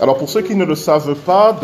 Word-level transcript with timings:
Alors 0.00 0.16
pour 0.16 0.30
ceux 0.30 0.40
qui 0.40 0.54
ne 0.54 0.64
le 0.64 0.76
savent 0.76 1.14
pas, 1.14 1.54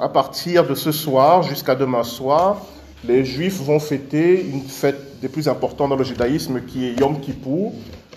à 0.00 0.08
partir 0.08 0.66
de 0.66 0.74
ce 0.74 0.90
soir 0.90 1.42
jusqu'à 1.42 1.74
demain 1.74 2.02
soir, 2.02 2.62
les 3.06 3.26
Juifs 3.26 3.60
vont 3.60 3.78
fêter 3.78 4.42
une 4.42 4.62
fête 4.62 5.20
des 5.20 5.28
plus 5.28 5.48
importantes 5.48 5.90
dans 5.90 5.96
le 5.96 6.04
judaïsme 6.04 6.62
qui 6.62 6.86
est 6.86 6.98
Yom 6.98 7.20
Kippour, 7.20 7.74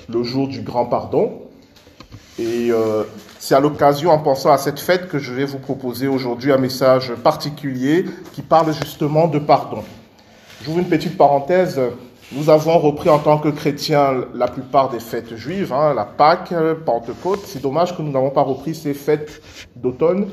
le 0.08 0.24
jour 0.24 0.48
du 0.48 0.62
grand 0.62 0.86
pardon. 0.86 1.42
Et 2.40 2.72
euh, 2.72 3.04
c'est 3.40 3.56
à 3.56 3.60
l'occasion, 3.60 4.12
en 4.12 4.20
pensant 4.20 4.54
à 4.54 4.58
cette 4.58 4.80
fête, 4.80 5.10
que 5.10 5.20
je 5.20 5.34
vais 5.34 5.44
vous 5.44 5.60
proposer 5.60 6.08
aujourd'hui 6.08 6.54
un 6.54 6.58
message 6.58 7.14
particulier 7.16 8.06
qui 8.32 8.44
parle 8.44 8.74
justement 8.74 9.28
de 9.28 9.40
pardon. 9.40 9.84
J'ouvre 10.64 10.80
une 10.80 10.88
petite 10.88 11.18
parenthèse. 11.18 11.78
Nous 12.34 12.50
avons 12.50 12.78
repris 12.78 13.10
en 13.10 13.20
tant 13.20 13.38
que 13.38 13.48
chrétiens 13.48 14.26
la 14.34 14.50
plupart 14.50 14.90
des 14.90 15.00
fêtes 15.00 15.38
juives, 15.38 15.72
hein, 15.72 15.94
la 15.94 16.04
Pâque, 16.04 16.54
Pentecôte. 16.86 17.40
C'est 17.46 17.62
dommage 17.62 17.96
que 17.96 18.02
nous 18.02 18.12
n'avons 18.12 18.32
pas 18.32 18.42
repris 18.42 18.76
ces 18.76 18.94
fêtes 18.94 19.42
d'automne 19.78 20.28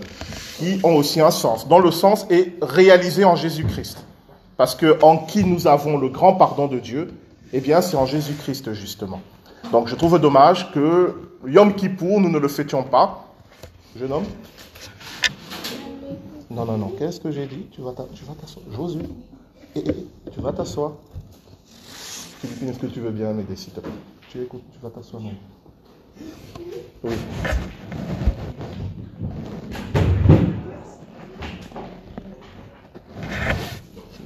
qui 0.59 0.81
ont 0.83 0.97
aussi 0.97 1.21
un 1.21 1.31
sens, 1.31 1.69
dont 1.69 1.79
le 1.79 1.93
sens 1.93 2.27
est 2.31 2.55
réalisé 2.61 3.25
en 3.25 3.37
Jésus-Christ. 3.37 4.05
Parce 4.57 4.75
que 4.75 5.01
en 5.03 5.19
qui 5.19 5.45
nous 5.45 5.69
avons 5.69 5.97
le 5.97 6.09
grand 6.09 6.35
pardon 6.35 6.67
de 6.67 6.81
Dieu, 6.81 7.13
eh 7.53 7.61
bien 7.61 7.81
c'est 7.81 7.97
en 7.97 8.07
Jésus-Christ 8.07 8.73
justement. 8.73 9.21
Donc 9.71 9.87
je 9.87 9.95
trouve 9.95 10.19
dommage 10.19 10.73
que 10.73 11.15
Yom 11.47 11.75
Kippour, 11.75 12.21
nous 12.21 12.29
ne 12.29 12.39
le 12.39 12.49
fêtions 12.49 12.83
pas. 12.83 13.25
Jeune 13.97 14.13
homme? 14.13 14.25
Non, 16.51 16.65
non, 16.65 16.77
non. 16.77 16.93
Qu'est-ce 16.99 17.21
que 17.21 17.31
j'ai 17.31 17.47
dit? 17.47 17.67
Tu 17.71 17.83
vas 17.83 17.93
t'asseoir. 17.93 18.65
Josué, 18.73 19.03
tu 19.75 20.41
vas 20.41 20.53
t'asseoir. 20.53 20.93
Philippine, 22.45 22.69
est-ce 22.69 22.79
que 22.79 22.87
tu 22.87 23.01
veux 23.01 23.11
bien 23.11 23.33
m'aider, 23.33 23.57
s'il 23.57 23.73
te 23.73 23.81
plaît 23.81 23.91
Tu 24.29 24.43
écoutes, 24.43 24.65
tu 24.71 24.79
vas 24.83 24.91
t'asseoir. 24.91 25.23
Oui. 27.03 27.13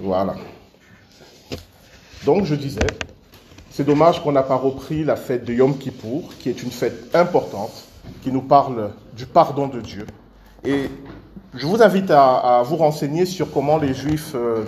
Voilà. 0.01 0.35
Donc 2.25 2.45
je 2.45 2.57
disais, 2.57 2.81
c'est 3.71 3.85
dommage 3.85 4.21
qu'on 4.21 4.33
n'a 4.33 4.43
pas 4.43 4.57
repris 4.57 5.05
la 5.05 5.15
fête 5.15 5.45
de 5.45 5.53
Yom 5.53 5.79
Kippour, 5.79 6.33
qui 6.41 6.49
est 6.49 6.61
une 6.65 6.73
fête 6.73 7.15
importante, 7.15 7.85
qui 8.23 8.33
nous 8.33 8.43
parle 8.43 8.91
du 9.17 9.27
pardon 9.27 9.69
de 9.69 9.81
Dieu. 9.81 10.07
Et 10.65 10.91
je 11.55 11.67
vous 11.67 11.83
invite 11.83 12.11
à, 12.11 12.63
vous 12.65 12.77
renseigner 12.77 13.27
sur 13.27 13.53
comment 13.53 13.79
les 13.79 13.95
Juifs 13.95 14.33
euh, 14.35 14.65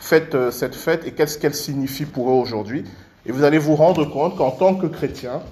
fêtent 0.00 0.34
euh, 0.34 0.50
cette 0.50 0.74
fête 0.74 1.06
et 1.06 1.12
qu'est-ce 1.12 1.38
qu'elle 1.38 1.54
signifie 1.54 2.04
pour 2.04 2.30
eux 2.30 2.34
aujourd'hui. 2.34 2.84
Et 3.26 3.32
vous 3.32 3.44
allez 3.44 3.58
vous 3.58 3.74
rendre 3.76 4.04
compte 4.04 4.36
qu'en 4.36 4.50
tant 4.50 4.74
que 4.74 4.86
chrétiens, 4.86 5.42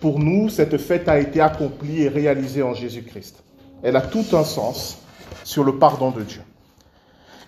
pour 0.00 0.18
nous, 0.18 0.50
cette 0.50 0.76
fête 0.76 1.08
a 1.08 1.18
été 1.18 1.40
accomplie 1.40 2.02
et 2.02 2.08
réalisée 2.08 2.62
en 2.62 2.74
Jésus-Christ. 2.74 3.42
Elle 3.82 3.96
a 3.96 4.02
tout 4.02 4.24
un 4.32 4.44
sens 4.44 4.98
sur 5.44 5.64
le 5.64 5.78
pardon 5.78 6.10
de 6.10 6.22
Dieu. 6.22 6.42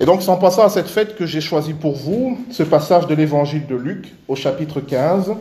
Et 0.00 0.06
donc, 0.06 0.22
c'est 0.22 0.30
en 0.30 0.36
passant 0.36 0.64
à 0.64 0.68
cette 0.68 0.88
fête 0.88 1.16
que 1.16 1.27
j'ai 1.27 1.41
choisi 1.41 1.72
pour 1.72 1.96
vous 1.96 2.38
ce 2.50 2.62
passage 2.62 3.06
de 3.06 3.14
l'évangile 3.14 3.66
de 3.66 3.77
Luc 3.77 4.14
au 4.28 4.36
chapitre 4.36 4.80
15, 4.80 5.34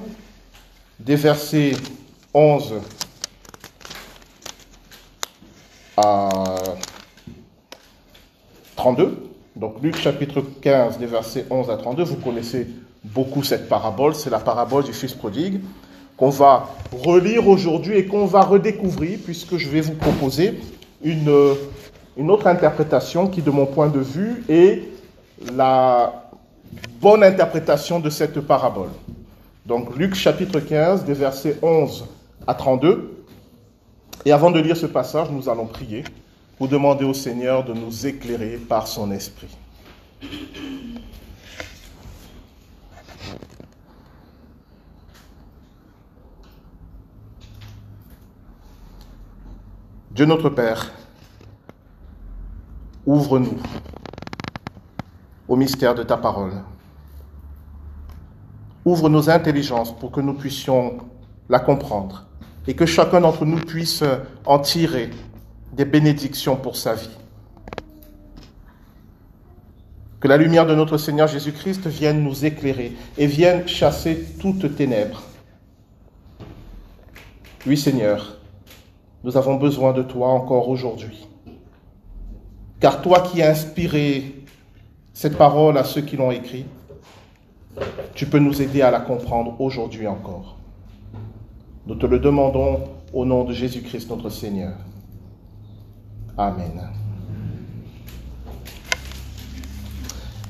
des 0.99 1.16
versets 1.16 1.73
11 2.33 2.75
à 5.97 6.30
32. 8.75 9.30
Donc, 9.55 9.75
Luc 9.81 9.97
chapitre 9.97 10.44
15, 10.61 10.97
des 10.97 11.05
versets 11.05 11.45
11 11.49 11.70
à 11.70 11.77
32, 11.77 12.03
vous 12.03 12.17
connaissez 12.17 12.67
beaucoup 13.14 13.44
cette 13.44 13.70
parabole, 13.70 14.16
c'est 14.16 14.30
la 14.30 14.39
parabole 14.39 14.84
du 14.84 14.94
Fils 14.94 15.14
prodigue, 15.14 15.61
qu'on 16.17 16.30
va 16.30 16.70
relire 16.92 17.48
aujourd'hui 17.48 17.98
et 17.98 18.06
qu'on 18.06 18.25
va 18.25 18.42
redécouvrir, 18.42 19.20
puisque 19.23 19.58
je 19.58 19.70
vais 19.70 19.81
vous 19.81 19.95
proposer 19.95 20.59
une 21.03 21.56
une 22.17 22.31
autre 22.31 22.48
interprétation 22.48 23.28
qui, 23.28 23.42
de 23.42 23.52
mon 23.52 23.66
point 23.66 23.89
de 23.89 23.99
vue, 23.99 24.43
est 24.48 24.83
la 25.54 26.30
bonne 27.02 27.23
interprétation 27.23 27.99
de 27.99 28.10
cette 28.10 28.39
parabole. 28.42 28.89
Donc 29.66 29.95
Luc 29.98 30.16
chapitre 30.16 30.60
15, 30.60 31.04
des 31.05 31.14
versets 31.14 31.58
11 31.61 32.05
à 32.48 32.54
32. 32.54 33.23
Et 34.26 34.32
avant 34.32 34.52
de 34.52 34.60
lire 34.60 34.77
ce 34.77 34.86
passage, 34.86 35.30
nous 35.30 35.49
allons 35.49 35.66
prier 35.66 36.04
pour 36.58 36.67
demander 36.67 37.04
au 37.04 37.14
Seigneur 37.14 37.66
de 37.66 37.73
nous 37.73 38.08
éclairer 38.08 38.58
par 38.58 38.87
son 38.87 39.11
esprit. 39.11 39.55
Dieu 50.11 50.25
notre 50.25 50.49
Père, 50.49 50.91
Ouvre-nous 53.05 53.58
au 55.47 55.55
mystère 55.55 55.93
de 55.93 56.02
ta 56.02 56.17
parole. 56.17 56.53
Ouvre 58.83 59.09
nos 59.09 59.30
intelligences 59.30 59.95
pour 59.95 60.11
que 60.11 60.21
nous 60.21 60.33
puissions 60.33 60.97
la 61.49 61.59
comprendre 61.59 62.25
et 62.65 62.75
que 62.75 62.87
chacun 62.87 63.21
d'entre 63.21 63.45
nous 63.45 63.59
puisse 63.59 64.03
en 64.45 64.57
tirer 64.57 65.11
des 65.73 65.86
bénédictions 65.86 66.55
pour 66.55 66.77
sa 66.77 66.95
vie. 66.95 67.24
La 70.27 70.37
lumière 70.37 70.65
de 70.65 70.73
notre 70.73 70.97
Seigneur 70.97 71.27
Jésus-Christ 71.27 71.86
vienne 71.86 72.23
nous 72.23 72.45
éclairer 72.45 72.93
et 73.17 73.27
vienne 73.27 73.67
chasser 73.67 74.25
toutes 74.39 74.75
ténèbres. 74.75 75.21
Oui 77.67 77.77
Seigneur, 77.77 78.37
nous 79.23 79.37
avons 79.37 79.55
besoin 79.55 79.93
de 79.93 80.02
toi 80.02 80.30
encore 80.30 80.67
aujourd'hui. 80.69 81.27
Car 82.80 83.03
toi 83.03 83.21
qui 83.21 83.43
as 83.43 83.52
inspiré 83.52 84.43
cette 85.13 85.37
parole 85.37 85.77
à 85.77 85.83
ceux 85.83 86.02
qui 86.02 86.17
l'ont 86.17 86.31
écrit, 86.31 86.65
tu 88.15 88.25
peux 88.25 88.39
nous 88.39 88.63
aider 88.63 88.81
à 88.81 88.89
la 88.89 89.02
comprendre 89.02 89.61
aujourd'hui 89.61 90.07
encore. 90.07 90.57
Nous 91.86 91.95
te 91.95 92.07
le 92.07 92.17
demandons 92.17 92.80
au 93.13 93.25
nom 93.25 93.43
de 93.43 93.53
Jésus-Christ 93.53 94.09
notre 94.09 94.30
Seigneur. 94.30 94.73
Amen. 96.36 97.05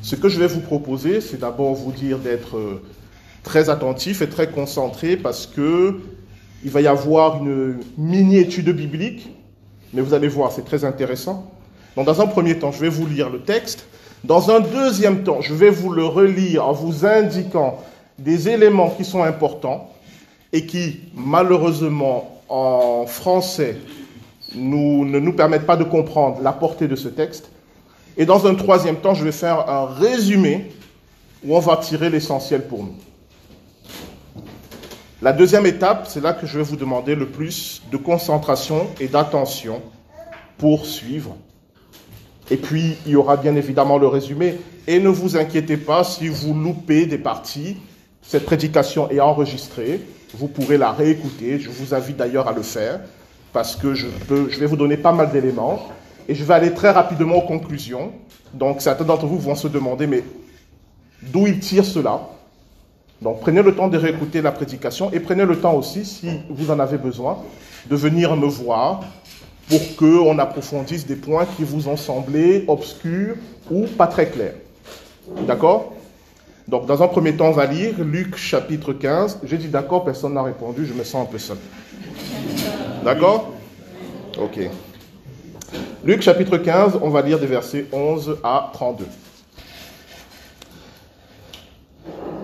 Ce 0.06 0.16
que 0.16 0.30
je 0.30 0.38
vais 0.40 0.46
vous 0.46 0.60
proposer, 0.60 1.20
c'est 1.20 1.40
d'abord 1.40 1.74
vous 1.74 1.92
dire 1.92 2.20
d'être 2.20 2.60
très 3.42 3.72
attentif 3.72 4.22
et 4.22 4.30
très 4.30 4.52
concentré 4.52 5.18
parce 5.18 5.48
que 5.48 6.00
il 6.64 6.70
va 6.70 6.82
y 6.82 6.86
avoir 6.86 7.44
une 7.44 7.80
mini-étude 7.98 8.70
biblique, 8.70 9.28
mais 9.94 10.04
vous 10.04 10.14
allez 10.14 10.28
voir, 10.28 10.52
c'est 10.52 10.64
très 10.64 10.86
intéressant. 10.86 11.52
Donc 11.96 12.06
dans 12.06 12.22
un 12.22 12.28
premier 12.28 12.60
temps, 12.60 12.72
je 12.72 12.82
vais 12.82 12.90
vous 12.90 13.08
lire 13.08 13.32
le 13.32 13.42
texte. 13.42 13.88
Dans 14.24 14.52
un 14.52 14.60
deuxième 14.60 15.24
temps, 15.24 15.42
je 15.42 15.56
vais 15.56 15.72
vous 15.72 15.90
le 15.90 16.06
relire 16.06 16.68
en 16.68 16.74
vous 16.74 17.04
indiquant 17.04 17.84
des 18.20 18.48
éléments 18.48 18.92
qui 18.92 19.06
sont 19.06 19.24
importants 19.24 19.90
et 20.54 20.68
qui, 20.68 21.00
malheureusement, 21.16 22.42
en 22.48 23.08
français, 23.08 23.78
nous, 24.54 25.04
ne 25.04 25.18
nous 25.18 25.34
permettent 25.34 25.66
pas 25.66 25.78
de 25.78 25.84
comprendre 25.84 26.44
la 26.44 26.52
portée 26.52 26.88
de 26.88 26.96
ce 26.96 27.08
texte. 27.08 27.50
Et 28.18 28.26
dans 28.26 28.48
un 28.48 28.56
troisième 28.56 28.98
temps, 28.98 29.14
je 29.14 29.24
vais 29.24 29.32
faire 29.32 29.70
un 29.70 29.86
résumé 29.86 30.72
où 31.44 31.56
on 31.56 31.60
va 31.60 31.78
tirer 31.78 32.10
l'essentiel 32.10 32.68
pour 32.68 32.84
nous. 32.84 32.96
La 35.22 35.34
deuxième 35.34 35.66
étape, 35.66 36.08
c'est 36.08 36.22
là 36.22 36.34
que 36.34 36.46
je 36.46 36.58
vais 36.58 36.64
vous 36.64 36.76
demander 36.76 37.16
le 37.16 37.28
plus 37.28 37.82
de 37.92 37.98
concentration 37.98 38.88
et 39.00 39.08
d'attention 39.08 39.82
pour 40.58 40.86
suivre 40.86 41.36
et 42.52 42.58
puis, 42.58 42.98
il 43.06 43.14
y 43.14 43.16
aura 43.16 43.38
bien 43.38 43.56
évidemment 43.56 43.98
le 43.98 44.08
résumé. 44.08 44.56
Et 44.88 45.00
ne 45.00 45.10
vous 45.10 45.36
inquiétez 45.36 45.78
pas 45.78 46.04
si 46.04 46.28
vous 46.28 46.54
loupez 46.54 47.06
des 47.08 47.18
parties. 47.18 47.78
Cette 48.22 48.46
prédication 48.46 49.10
est 49.10 49.20
enregistrée. 49.20 50.02
Vous 50.36 50.48
pourrez 50.48 50.78
la 50.78 50.92
réécouter. 50.92 51.60
Je 51.60 51.70
vous 51.70 51.96
invite 51.96 52.18
d'ailleurs 52.18 52.48
à 52.48 52.54
le 52.54 52.62
faire 52.62 53.00
parce 53.52 53.76
que 53.76 53.94
je, 53.94 54.08
peux, 54.28 54.50
je 54.50 54.60
vais 54.60 54.66
vous 54.66 54.76
donner 54.76 54.98
pas 54.98 55.12
mal 55.12 55.32
d'éléments. 55.32 55.88
Et 56.28 56.36
je 56.36 56.44
vais 56.44 56.54
aller 56.54 56.74
très 56.74 56.92
rapidement 56.92 57.36
aux 57.36 57.48
conclusions. 57.48 58.12
Donc, 58.54 58.82
certains 58.82 59.04
d'entre 59.04 59.26
vous 59.26 59.40
vont 59.40 59.56
se 59.56 59.68
demander, 59.68 60.08
mais 60.08 60.24
d'où 61.22 61.48
il 61.48 61.60
tire 61.60 61.86
cela? 61.86 62.22
Donc, 63.22 63.42
prenez 63.42 63.62
le 63.62 63.76
temps 63.76 63.88
de 63.88 63.98
réécouter 63.98 64.42
la 64.42 64.52
prédication 64.52 65.12
et 65.12 65.20
prenez 65.20 65.46
le 65.46 65.60
temps 65.60 65.74
aussi, 65.74 66.06
si 66.06 66.30
vous 66.50 66.72
en 66.72 66.80
avez 66.80 66.98
besoin, 66.98 67.38
de 67.90 67.96
venir 67.96 68.36
me 68.36 68.48
voir 68.48 69.04
pour 69.70 69.96
qu'on 69.96 70.38
approfondisse 70.38 71.06
des 71.06 71.16
points 71.16 71.46
qui 71.58 71.64
vous 71.64 71.88
ont 71.88 71.98
semblé 71.98 72.66
obscurs 72.68 73.36
ou 73.72 73.86
pas 73.88 74.08
très 74.08 74.30
clairs. 74.30 74.56
D'accord? 75.48 75.94
Donc, 76.68 76.88
dans 76.88 77.02
un 77.04 77.08
premier 77.08 77.36
temps, 77.36 77.48
on 77.48 77.52
va 77.52 77.66
lire 77.66 77.96
Luc 78.00 78.36
chapitre 78.38 78.94
15. 78.94 79.40
J'ai 79.44 79.58
dit 79.58 79.68
d'accord, 79.68 80.04
personne 80.04 80.34
n'a 80.34 80.44
répondu, 80.44 80.86
je 80.86 80.94
me 80.94 81.04
sens 81.04 81.28
un 81.28 81.32
peu 81.32 81.38
seul. 81.38 81.58
D'accord? 83.04 83.54
Ok. 84.40 84.60
Luc 86.04 86.22
chapitre 86.22 86.58
15, 86.58 87.00
on 87.02 87.10
va 87.10 87.22
lire 87.22 87.40
des 87.40 87.48
versets 87.48 87.88
11 87.92 88.38
à 88.44 88.70
32. 88.74 89.06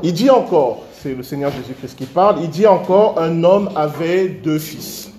Il 0.04 0.13
dit 0.13 0.30
encore, 0.30 0.83
c'est 0.94 1.13
le 1.13 1.22
Seigneur 1.22 1.51
Jésus-Christ 1.51 1.95
qui 1.95 2.06
parle, 2.06 2.42
il 2.42 2.50
dit 2.50 2.66
encore, 2.66 3.19
un 3.19 3.44
homme 3.44 3.69
avait 3.75 4.30
deux 4.30 4.57
fils. 4.57 5.12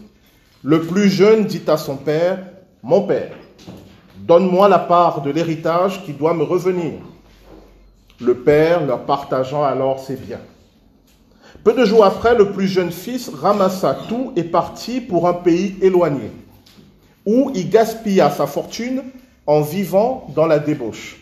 Le 0.64 0.82
plus 0.82 1.08
jeune 1.08 1.44
dit 1.44 1.62
à 1.68 1.76
son 1.76 1.96
père, 1.96 2.38
Mon 2.82 3.02
père, 3.02 3.32
donne-moi 4.16 4.68
la 4.68 4.80
part 4.80 5.22
de 5.22 5.30
l'héritage 5.30 6.04
qui 6.04 6.12
doit 6.12 6.34
me 6.34 6.42
revenir. 6.42 6.94
Le 8.20 8.34
père 8.38 8.84
leur 8.84 9.04
partageant 9.04 9.62
alors 9.62 10.00
ses 10.00 10.16
biens. 10.16 10.40
Peu 11.64 11.72
de 11.74 11.84
jours 11.84 12.04
après, 12.04 12.36
le 12.36 12.50
plus 12.50 12.66
jeune 12.66 12.90
fils 12.90 13.28
ramassa 13.28 13.96
tout 14.08 14.32
et 14.34 14.42
partit 14.42 15.00
pour 15.00 15.28
un 15.28 15.34
pays 15.34 15.76
éloigné, 15.80 16.30
où 17.26 17.50
il 17.54 17.70
gaspilla 17.70 18.30
sa 18.30 18.46
fortune 18.46 19.02
en 19.46 19.60
vivant 19.60 20.26
dans 20.34 20.46
la 20.46 20.58
débauche. 20.58 21.20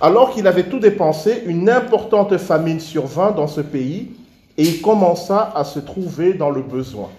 Alors 0.00 0.32
qu'il 0.34 0.46
avait 0.46 0.64
tout 0.64 0.80
dépensé, 0.80 1.42
une 1.46 1.70
importante 1.70 2.36
famine 2.36 2.80
survint 2.80 3.30
dans 3.30 3.46
ce 3.46 3.60
pays 3.60 4.10
et 4.56 4.62
il 4.62 4.80
commença 4.80 5.52
à 5.54 5.64
se 5.64 5.78
trouver 5.78 6.34
dans 6.34 6.50
le 6.50 6.62
besoin. 6.62 7.10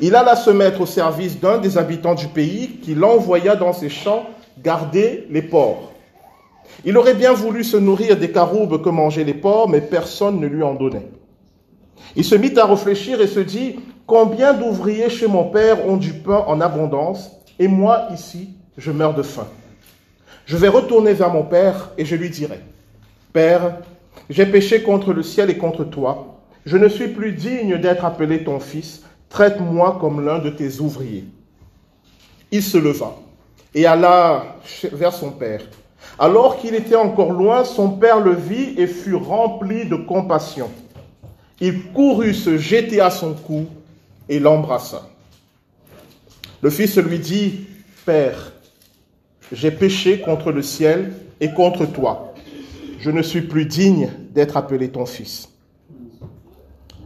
Il 0.00 0.14
alla 0.14 0.36
se 0.36 0.50
mettre 0.50 0.80
au 0.80 0.86
service 0.86 1.38
d'un 1.38 1.58
des 1.58 1.78
habitants 1.78 2.14
du 2.14 2.26
pays 2.26 2.80
qui 2.82 2.94
l'envoya 2.94 3.56
dans 3.56 3.72
ses 3.72 3.88
champs 3.88 4.26
garder 4.62 5.26
les 5.30 5.42
porcs. 5.42 5.92
Il 6.84 6.96
aurait 6.96 7.14
bien 7.14 7.32
voulu 7.32 7.64
se 7.64 7.76
nourrir 7.76 8.16
des 8.16 8.30
caroubes 8.30 8.82
que 8.82 8.88
mangeaient 8.88 9.24
les 9.24 9.34
porcs, 9.34 9.68
mais 9.68 9.80
personne 9.80 10.40
ne 10.40 10.46
lui 10.46 10.62
en 10.62 10.74
donnait. 10.74 11.08
Il 12.16 12.24
se 12.24 12.34
mit 12.34 12.56
à 12.58 12.66
réfléchir 12.66 13.20
et 13.20 13.26
se 13.26 13.40
dit, 13.40 13.76
combien 14.08 14.54
d'ouvriers 14.54 15.10
chez 15.10 15.28
mon 15.28 15.44
père 15.44 15.86
ont 15.86 15.98
du 15.98 16.14
pain 16.14 16.42
en 16.48 16.60
abondance, 16.60 17.30
et 17.58 17.68
moi 17.68 18.08
ici, 18.12 18.48
je 18.78 18.90
meurs 18.90 19.14
de 19.14 19.22
faim. 19.22 19.46
Je 20.46 20.56
vais 20.56 20.68
retourner 20.68 21.12
vers 21.12 21.30
mon 21.30 21.44
père 21.44 21.90
et 21.98 22.06
je 22.06 22.16
lui 22.16 22.30
dirai, 22.30 22.58
Père, 23.34 23.76
j'ai 24.30 24.46
péché 24.46 24.82
contre 24.82 25.12
le 25.12 25.22
ciel 25.22 25.50
et 25.50 25.58
contre 25.58 25.84
toi, 25.84 26.40
je 26.64 26.78
ne 26.78 26.88
suis 26.88 27.08
plus 27.08 27.32
digne 27.32 27.76
d'être 27.76 28.04
appelé 28.06 28.44
ton 28.44 28.60
fils, 28.60 29.02
traite-moi 29.28 29.98
comme 30.00 30.24
l'un 30.24 30.38
de 30.38 30.48
tes 30.48 30.80
ouvriers. 30.80 31.26
Il 32.50 32.62
se 32.62 32.78
leva 32.78 33.14
et 33.74 33.84
alla 33.84 34.56
vers 34.90 35.12
son 35.12 35.30
père. 35.32 35.60
Alors 36.18 36.56
qu'il 36.56 36.74
était 36.74 36.96
encore 36.96 37.32
loin, 37.32 37.64
son 37.64 37.90
père 37.90 38.20
le 38.20 38.32
vit 38.32 38.74
et 38.78 38.86
fut 38.86 39.14
rempli 39.14 39.86
de 39.86 39.96
compassion. 39.96 40.70
Il 41.60 41.92
courut 41.92 42.32
se 42.32 42.56
jeter 42.56 43.02
à 43.02 43.10
son 43.10 43.34
cou 43.34 43.66
et 44.28 44.38
l'embrassa. 44.38 45.08
Le 46.60 46.70
fils 46.70 46.96
lui 46.98 47.18
dit, 47.18 47.66
Père, 48.04 48.52
j'ai 49.52 49.70
péché 49.70 50.20
contre 50.20 50.52
le 50.52 50.62
ciel 50.62 51.12
et 51.40 51.52
contre 51.52 51.86
toi. 51.86 52.34
Je 52.98 53.10
ne 53.10 53.22
suis 53.22 53.42
plus 53.42 53.66
digne 53.66 54.10
d'être 54.32 54.56
appelé 54.56 54.90
ton 54.90 55.06
fils. 55.06 55.48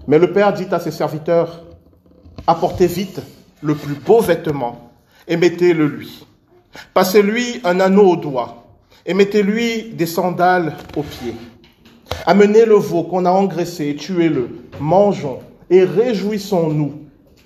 Mais 0.08 0.18
le 0.18 0.32
père 0.32 0.52
dit 0.52 0.66
à 0.70 0.80
ses 0.80 0.90
serviteurs, 0.90 1.64
apportez 2.46 2.86
vite 2.86 3.20
le 3.60 3.74
plus 3.74 3.94
beau 3.94 4.20
vêtement 4.20 4.90
et 5.28 5.36
mettez-le 5.36 5.86
lui. 5.86 6.26
Passez-lui 6.94 7.60
un 7.64 7.78
anneau 7.80 8.12
au 8.12 8.16
doigt 8.16 8.64
et 9.06 9.14
mettez-lui 9.14 9.92
des 9.92 10.06
sandales 10.06 10.76
aux 10.96 11.02
pieds. 11.02 11.34
Amenez 12.26 12.64
le 12.64 12.74
veau 12.74 13.04
qu'on 13.04 13.24
a 13.24 13.30
engraissé 13.30 13.88
et 13.90 13.96
tuez-le. 13.96 14.48
Mangeons 14.80 15.40
et 15.70 15.84
réjouissons-nous, 15.84 17.01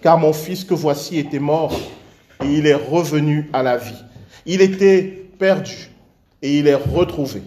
car 0.07 0.19
mon 0.19 0.33
fils 0.33 0.63
que 0.63 0.73
voici 0.73 1.19
était 1.19 1.41
mort 1.41 1.73
et 2.41 2.47
il 2.47 2.69
est 2.69 2.77
revenu 2.77 3.51
à 3.53 3.65
la 3.65 3.77
vie. 3.77 4.05
Il 4.47 4.61
était 4.61 5.03
perdu 5.03 5.91
et 6.43 6.61
il 6.61 6.69
est 6.69 6.77
retrouvé. 6.77 7.43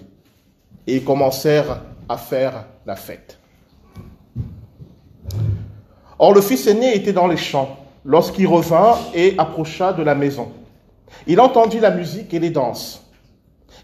Et 0.86 0.98
ils 0.98 1.04
commencèrent 1.06 1.80
à 2.10 2.18
faire 2.18 2.66
la 2.86 2.98
fête. 2.98 3.40
Or 6.18 6.34
le 6.34 6.42
fils 6.42 6.68
aîné 6.68 6.98
était 6.98 7.14
dans 7.14 7.28
les 7.28 7.38
champs 7.38 7.80
lorsqu'il 8.04 8.48
revint 8.48 8.98
et 9.14 9.36
approcha 9.38 9.94
de 9.94 10.04
la 10.04 10.14
maison. 10.14 10.52
Il 11.28 11.40
entendit 11.40 11.80
la 11.80 11.92
musique 11.92 12.34
et 12.34 12.40
les 12.40 12.50
danses. 12.50 13.06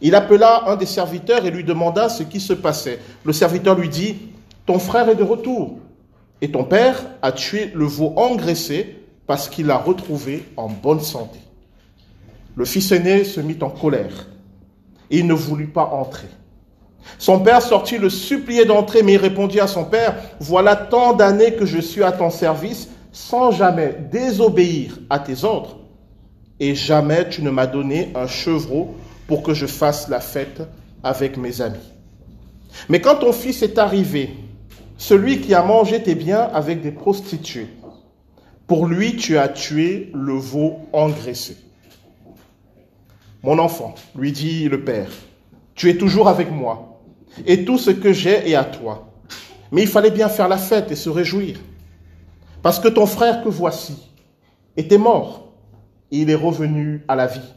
Il 0.01 0.15
appela 0.15 0.67
un 0.67 0.75
des 0.75 0.85
serviteurs 0.85 1.45
et 1.45 1.49
lui 1.49 1.63
demanda 1.63 2.09
ce 2.09 2.23
qui 2.23 2.41
se 2.41 2.51
passait. 2.51 2.99
Le 3.23 3.31
serviteur 3.31 3.79
lui 3.79 3.87
dit, 3.87 4.17
Ton 4.65 4.79
frère 4.79 5.07
est 5.07 5.15
de 5.15 5.23
retour, 5.23 5.77
et 6.41 6.51
ton 6.51 6.63
père 6.63 7.05
a 7.21 7.31
tué 7.31 7.71
le 7.73 7.85
veau 7.85 8.13
engraissé 8.17 8.97
parce 9.27 9.49
qu'il 9.49 9.67
l'a 9.67 9.77
retrouvé 9.77 10.45
en 10.57 10.69
bonne 10.69 11.01
santé. 11.01 11.39
Le 12.55 12.65
fils 12.65 12.91
aîné 12.91 13.23
se 13.23 13.39
mit 13.39 13.57
en 13.61 13.69
colère 13.69 14.27
et 15.09 15.19
il 15.19 15.27
ne 15.27 15.33
voulut 15.33 15.67
pas 15.67 15.85
entrer. 15.85 16.27
Son 17.19 17.39
père 17.39 17.61
sortit 17.61 17.97
le 17.97 18.09
supplier 18.09 18.65
d'entrer, 18.65 19.03
mais 19.03 19.13
il 19.13 19.17
répondit 19.17 19.59
à 19.59 19.67
son 19.67 19.85
père, 19.85 20.15
Voilà 20.39 20.75
tant 20.75 21.13
d'années 21.13 21.53
que 21.53 21.65
je 21.65 21.79
suis 21.79 22.03
à 22.03 22.11
ton 22.11 22.29
service 22.29 22.89
sans 23.11 23.51
jamais 23.51 23.95
désobéir 24.11 24.97
à 25.09 25.19
tes 25.19 25.43
ordres, 25.43 25.77
et 26.59 26.75
jamais 26.75 27.29
tu 27.29 27.43
ne 27.43 27.49
m'as 27.49 27.67
donné 27.67 28.11
un 28.15 28.27
chevreau 28.27 28.95
pour 29.27 29.41
que 29.43 29.53
je 29.53 29.65
fasse 29.65 30.09
la 30.09 30.19
fête 30.19 30.61
avec 31.03 31.37
mes 31.37 31.61
amis. 31.61 31.91
Mais 32.89 32.99
quand 32.99 33.15
ton 33.15 33.31
fils 33.31 33.61
est 33.61 33.77
arrivé, 33.77 34.31
celui 34.97 35.41
qui 35.41 35.53
a 35.53 35.63
mangé 35.63 36.01
tes 36.01 36.15
biens 36.15 36.49
avec 36.53 36.81
des 36.81 36.91
prostituées, 36.91 37.67
pour 38.67 38.85
lui 38.85 39.15
tu 39.15 39.37
as 39.37 39.49
tué 39.49 40.11
le 40.13 40.33
veau 40.33 40.79
engraissé. 40.93 41.57
Mon 43.43 43.59
enfant, 43.59 43.93
lui 44.15 44.31
dit 44.31 44.69
le 44.69 44.83
Père, 44.83 45.11
tu 45.75 45.89
es 45.89 45.97
toujours 45.97 46.27
avec 46.27 46.51
moi, 46.51 47.01
et 47.45 47.65
tout 47.65 47.77
ce 47.77 47.91
que 47.91 48.13
j'ai 48.13 48.49
est 48.49 48.55
à 48.55 48.63
toi. 48.63 49.11
Mais 49.71 49.83
il 49.83 49.87
fallait 49.87 50.11
bien 50.11 50.29
faire 50.29 50.47
la 50.47 50.57
fête 50.57 50.91
et 50.91 50.95
se 50.95 51.09
réjouir, 51.09 51.57
parce 52.61 52.79
que 52.79 52.87
ton 52.87 53.05
frère 53.05 53.43
que 53.43 53.49
voici 53.49 54.09
était 54.77 54.97
mort, 54.97 55.51
et 56.11 56.19
il 56.19 56.29
est 56.29 56.35
revenu 56.35 57.03
à 57.07 57.15
la 57.15 57.27
vie. 57.27 57.53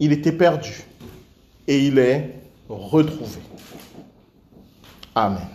Il 0.00 0.12
était 0.12 0.32
perdu, 0.32 0.82
et 1.68 1.86
il 1.86 1.98
est 1.98 2.34
retrouvé. 2.68 3.40
Amen. 5.14 5.46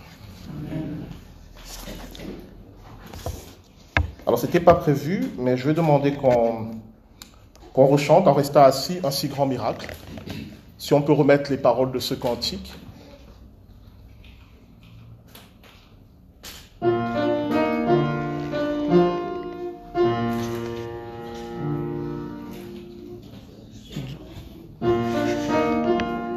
Alors, 4.26 4.38
ce 4.38 4.46
n'était 4.46 4.60
pas 4.60 4.76
prévu, 4.76 5.32
mais 5.40 5.58
je 5.58 5.68
vais 5.68 5.74
demander 5.74 6.14
qu'on 6.14 6.70
rechante 7.74 8.28
en 8.28 8.34
restant 8.34 8.62
assis, 8.62 9.00
un 9.04 9.10
si 9.10 9.28
grand 9.28 9.48
miracle. 9.48 9.88
Si 10.78 10.94
on 10.94 11.02
peut 11.02 11.14
remettre 11.14 11.50
les 11.50 11.58
paroles 11.58 11.92
de 11.92 12.00
ce 12.00 12.14
cantique. 12.14 12.72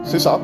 C'est 0.04 0.18
ça. 0.18 0.40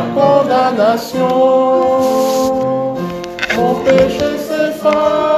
ma 0.00 0.20
condamnation. 0.20 1.28
Mon 3.56 3.74
péché 3.84 4.38
s'efface. 4.38 5.29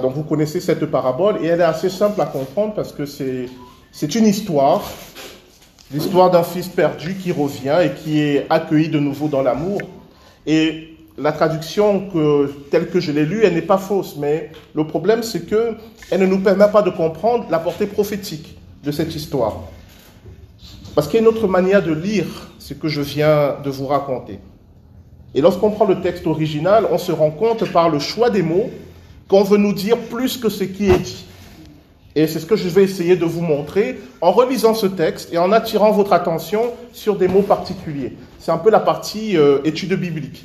Donc 0.00 0.14
vous 0.14 0.22
connaissez 0.22 0.60
cette 0.60 0.86
parabole 0.86 1.38
et 1.42 1.46
elle 1.46 1.60
est 1.60 1.64
assez 1.64 1.88
simple 1.88 2.20
à 2.20 2.26
comprendre 2.26 2.74
parce 2.74 2.92
que 2.92 3.06
c'est, 3.06 4.14
une 4.14 4.26
histoire, 4.26 4.82
l'histoire 5.92 6.30
d'un 6.30 6.42
fils 6.42 6.68
perdu 6.68 7.14
qui 7.14 7.32
revient 7.32 7.78
et 7.82 7.90
qui 7.90 8.20
est 8.20 8.46
accueilli 8.50 8.88
de 8.88 8.98
nouveau 8.98 9.28
dans 9.28 9.42
l'amour. 9.42 9.80
Et 10.46 10.96
la 11.18 11.32
traduction 11.32 12.08
telle 12.70 12.88
que 12.88 13.00
je 13.00 13.12
l'ai 13.12 13.24
lue, 13.24 13.42
elle 13.44 13.54
n'est 13.54 13.62
pas 13.62 13.78
fausse, 13.78 14.16
mais 14.16 14.50
le 14.74 14.86
problème 14.86 15.22
c'est 15.22 15.46
que 15.46 15.74
elle 16.10 16.20
ne 16.20 16.26
nous 16.26 16.40
permet 16.40 16.70
pas 16.70 16.82
de 16.82 16.90
comprendre 16.90 17.46
la 17.50 17.58
portée 17.58 17.86
prophétique 17.86 18.58
de 18.84 18.92
cette 18.92 19.14
histoire. 19.14 19.62
Parce 20.94 21.08
qu'il 21.08 21.16
y 21.16 21.18
a 21.18 21.22
une 21.22 21.28
autre 21.28 21.48
manière 21.48 21.82
de 21.82 21.92
lire 21.92 22.50
ce 22.58 22.74
que 22.74 22.88
je 22.88 23.00
viens 23.00 23.56
de 23.62 23.70
vous 23.70 23.86
raconter. 23.86 24.38
Et 25.34 25.40
lorsqu'on 25.40 25.70
prend 25.70 25.84
le 25.84 26.00
texte 26.00 26.26
original, 26.26 26.86
on 26.90 26.98
se 26.98 27.12
rend 27.12 27.30
compte 27.30 27.70
par 27.70 27.90
le 27.90 27.98
choix 27.98 28.30
des 28.30 28.42
mots 28.42 28.70
qu'on 29.28 29.42
veut 29.42 29.58
nous 29.58 29.72
dire 29.72 29.98
plus 29.98 30.36
que 30.36 30.48
ce 30.48 30.64
qui 30.64 30.90
est 30.90 30.98
dit. 30.98 31.24
Et 32.14 32.26
c'est 32.26 32.40
ce 32.40 32.46
que 32.46 32.56
je 32.56 32.68
vais 32.68 32.82
essayer 32.82 33.14
de 33.14 33.26
vous 33.26 33.42
montrer 33.42 34.00
en 34.22 34.32
relisant 34.32 34.74
ce 34.74 34.86
texte 34.86 35.32
et 35.32 35.38
en 35.38 35.52
attirant 35.52 35.90
votre 35.90 36.14
attention 36.14 36.72
sur 36.92 37.16
des 37.16 37.28
mots 37.28 37.42
particuliers. 37.42 38.16
C'est 38.38 38.50
un 38.50 38.58
peu 38.58 38.70
la 38.70 38.80
partie 38.80 39.36
euh, 39.36 39.58
étude 39.64 39.92
biblique. 39.92 40.44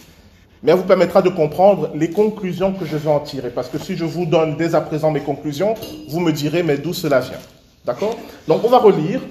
Mais 0.63 0.73
elle 0.73 0.77
vous 0.77 0.83
permettra 0.83 1.21
de 1.21 1.29
comprendre 1.29 1.89
les 1.95 2.09
conclusions 2.09 2.73
que 2.73 2.85
je 2.85 2.97
vais 2.97 3.09
en 3.09 3.21
tirer. 3.21 3.49
Parce 3.49 3.69
que 3.69 3.79
si 3.79 3.95
je 3.95 4.03
vous 4.03 4.25
donne 4.25 4.57
dès 4.57 4.75
à 4.75 4.81
présent 4.81 5.11
mes 5.11 5.21
conclusions, 5.21 5.75
vous 6.09 6.19
me 6.19 6.31
direz, 6.31 6.61
mais 6.61 6.77
d'où 6.77 6.93
cela 6.93 7.21
vient 7.21 7.39
D'accord? 7.85 8.17
Donc 8.47 8.63
on 8.63 8.69
va 8.69 8.77
relire. 8.77 9.21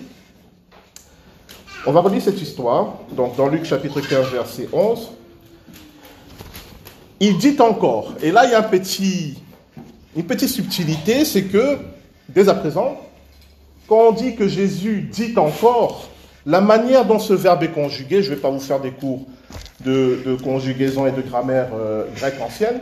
On 1.87 1.92
va 1.92 2.00
relire 2.00 2.23
cette 2.23 2.40
histoire. 2.40 2.95
Donc 3.12 3.37
dans 3.37 3.49
Luc 3.49 3.64
chapitre 3.64 4.00
15, 4.00 4.30
verset 4.33 4.69
11. 4.73 5.11
Il 7.23 7.37
dit 7.37 7.57
encore, 7.61 8.15
et 8.23 8.33
là 8.33 8.47
il 8.47 8.50
y 8.50 8.55
a 8.55 8.69
une 10.17 10.25
petite 10.25 10.49
subtilité, 10.49 11.27
c'est 11.27 11.45
que, 11.45 11.77
dès 12.31 12.49
à 12.49 12.55
présent, 12.55 12.99
quand 13.87 14.09
on 14.09 14.12
dit 14.12 14.37
que 14.37 14.49
Jésus 14.49 15.03
dit 15.03 15.35
encore, 15.37 16.09
la 16.47 16.62
manière 16.62 17.05
dont 17.05 17.19
ce 17.19 17.35
verbe 17.35 17.62
est 17.62 17.73
conjugué, 17.73 18.23
je 18.23 18.31
ne 18.31 18.37
vais 18.37 18.41
pas 18.41 18.49
vous 18.49 18.59
faire 18.59 18.81
des 18.81 18.93
cours 18.93 19.27
de, 19.85 20.39
conjugaison 20.43 21.07
et 21.07 21.12
de 21.12 21.21
grammaire 21.21 21.69
euh, 21.75 22.07
grecque 22.17 22.41
ancienne, 22.41 22.81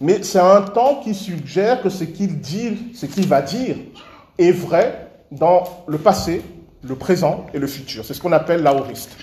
mais 0.00 0.22
c'est 0.22 0.38
un 0.38 0.60
temps 0.60 1.00
qui 1.02 1.14
suggère 1.14 1.82
que 1.82 1.88
ce 1.88 2.04
qu'il 2.04 2.38
dit, 2.38 2.92
ce 2.94 3.06
qu'il 3.06 3.26
va 3.26 3.40
dire, 3.40 3.76
est 4.38 4.52
vrai 4.52 5.08
dans 5.30 5.64
le 5.86 5.96
passé, 5.96 6.42
le 6.82 6.96
présent 6.96 7.46
et 7.54 7.58
le 7.58 7.66
futur. 7.66 8.04
C'est 8.04 8.12
ce 8.12 8.20
qu'on 8.20 8.32
appelle 8.32 8.62
l'aoriste. 8.62 9.16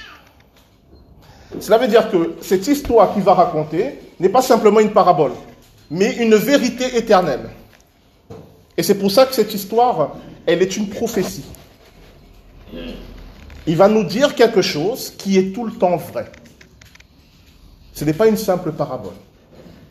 Cela 1.59 1.77
veut 1.77 1.87
dire 1.87 2.09
que 2.09 2.35
cette 2.41 2.67
histoire 2.67 3.13
qu'il 3.13 3.23
va 3.23 3.33
raconter 3.33 3.99
n'est 4.19 4.29
pas 4.29 4.41
simplement 4.41 4.79
une 4.79 4.91
parabole, 4.91 5.31
mais 5.89 6.15
une 6.17 6.35
vérité 6.35 6.97
éternelle. 6.97 7.49
Et 8.77 8.83
c'est 8.83 8.95
pour 8.95 9.11
ça 9.11 9.25
que 9.25 9.33
cette 9.33 9.53
histoire, 9.53 10.17
elle 10.45 10.61
est 10.61 10.77
une 10.77 10.89
prophétie. 10.89 11.45
Il 13.65 13.75
va 13.75 13.87
nous 13.87 14.03
dire 14.03 14.35
quelque 14.35 14.61
chose 14.61 15.13
qui 15.17 15.37
est 15.37 15.53
tout 15.53 15.65
le 15.65 15.73
temps 15.73 15.97
vrai. 15.97 16.31
Ce 17.93 18.05
n'est 18.05 18.13
pas 18.13 18.27
une 18.27 18.37
simple 18.37 18.71
parabole. 18.71 19.15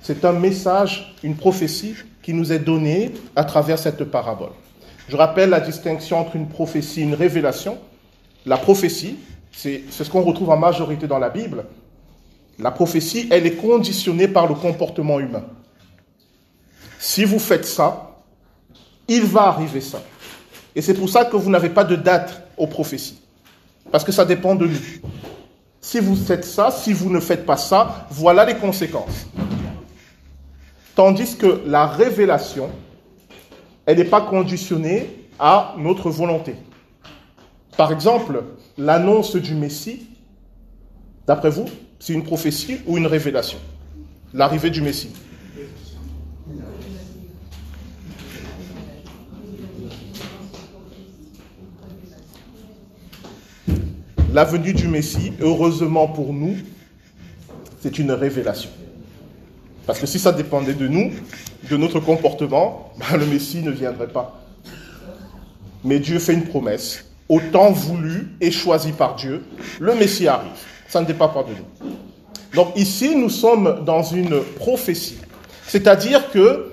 C'est 0.00 0.25
un 0.25 0.33
message, 0.33 1.16
une 1.25 1.37
prophétie 1.37 1.95
qui 2.23 2.33
nous 2.33 2.52
est 2.52 2.61
donnée 2.61 3.12
à 3.35 3.45
travers 3.45 3.78
cette 3.78 4.04
parabole. 4.04 4.52
Je 5.09 5.16
rappelle 5.16 5.50
la 5.50 5.61
distinction 5.61 6.18
entre 6.21 6.37
une 6.37 6.49
prophétie 6.49 7.00
et 7.00 7.04
une 7.04 7.14
révélation. 7.14 7.78
La 8.45 8.56
prophétie, 8.56 9.16
c'est 9.52 9.83
ce 9.90 10.09
qu'on 10.09 10.23
retrouve 10.23 10.50
en 10.50 10.56
majorité 10.56 11.06
dans 11.06 11.18
la 11.18 11.30
Bible. 11.30 11.64
La 12.58 12.70
prophétie, 12.70 13.28
elle 13.30 13.46
est 13.46 13.56
conditionnée 13.56 14.28
par 14.28 14.46
le 14.46 14.54
comportement 14.54 15.20
humain. 15.20 15.44
Si 16.98 17.25
vous 17.25 17.38
faites 17.38 17.66
ça, 17.66 18.22
il 19.08 19.25
va 19.25 19.42
arriver 19.42 19.80
ça. 19.80 20.02
Et 20.75 20.82
c'est 20.82 20.94
pour 20.94 21.08
ça 21.08 21.25
que 21.25 21.36
vous 21.36 21.50
n'avez 21.50 21.70
pas 21.70 21.84
de 21.84 21.96
date 21.96 22.48
aux 22.56 22.66
prophéties. 22.66 23.20
Parce 23.90 24.04
que 24.04 24.12
ça 24.12 24.25
dépend 24.25 24.54
de 24.54 24.66
nous. 24.66 24.78
Si 25.80 26.00
vous 26.00 26.16
faites 26.16 26.44
ça, 26.44 26.70
si 26.70 26.92
vous 26.92 27.10
ne 27.10 27.20
faites 27.20 27.46
pas 27.46 27.56
ça, 27.56 28.06
voilà 28.10 28.44
les 28.44 28.56
conséquences. 28.56 29.26
Tandis 30.94 31.36
que 31.36 31.62
la 31.66 31.86
révélation, 31.86 32.70
elle 33.84 33.98
n'est 33.98 34.04
pas 34.04 34.22
conditionnée 34.22 35.28
à 35.38 35.75
notre 35.78 36.10
volonté. 36.10 36.56
Par 37.76 37.92
exemple, 37.92 38.42
l'annonce 38.78 39.36
du 39.36 39.54
Messie, 39.54 40.06
d'après 41.26 41.50
vous, 41.50 41.66
c'est 41.98 42.12
une 42.12 42.24
prophétie 42.24 42.78
ou 42.86 42.98
une 42.98 43.06
révélation? 43.06 43.58
L'arrivée 44.34 44.70
du 44.70 44.82
Messie. 44.82 45.10
La 54.32 54.44
venue 54.44 54.74
du 54.74 54.86
Messie, 54.88 55.32
heureusement 55.40 56.08
pour 56.08 56.34
nous, 56.34 56.56
c'est 57.80 57.98
une 57.98 58.12
révélation. 58.12 58.68
Parce 59.86 59.98
que 59.98 60.06
si 60.06 60.18
ça 60.18 60.32
dépendait 60.32 60.74
de 60.74 60.88
nous, 60.88 61.12
de 61.70 61.76
notre 61.76 62.00
comportement, 62.00 62.92
ben, 62.98 63.16
le 63.16 63.26
Messie 63.26 63.62
ne 63.62 63.70
viendrait 63.70 64.08
pas. 64.08 64.42
Mais 65.84 66.00
Dieu 66.00 66.18
fait 66.18 66.34
une 66.34 66.44
promesse 66.44 67.06
au 67.28 67.40
temps 67.40 67.72
voulu 67.72 68.28
et 68.40 68.50
choisi 68.50 68.92
par 68.92 69.16
Dieu, 69.16 69.44
le 69.80 69.94
Messie 69.94 70.28
arrive. 70.28 70.50
Ça 70.88 71.00
ne 71.00 71.07
dépend 71.07 71.28
pas 71.28 71.43
de 71.43 71.50
nous. 71.50 71.90
Donc 72.55 72.76
ici, 72.76 73.14
nous 73.14 73.31
sommes 73.31 73.85
dans 73.85 74.02
une 74.02 74.40
prophétie. 74.43 75.19
C'est-à-dire 75.66 76.31
que 76.31 76.73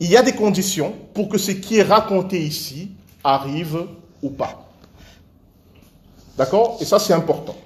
il 0.00 0.10
y 0.10 0.16
a 0.16 0.22
des 0.22 0.32
conditions 0.32 0.94
pour 1.14 1.28
que 1.28 1.38
ce 1.38 1.52
qui 1.52 1.76
est 1.76 1.82
raconté 1.82 2.40
ici 2.40 2.90
arrive 3.22 3.86
ou 4.22 4.30
pas. 4.30 4.66
D'accord? 6.36 6.78
Et 6.80 6.84
ça, 6.84 6.98
c'est 6.98 7.12
important. 7.12 7.56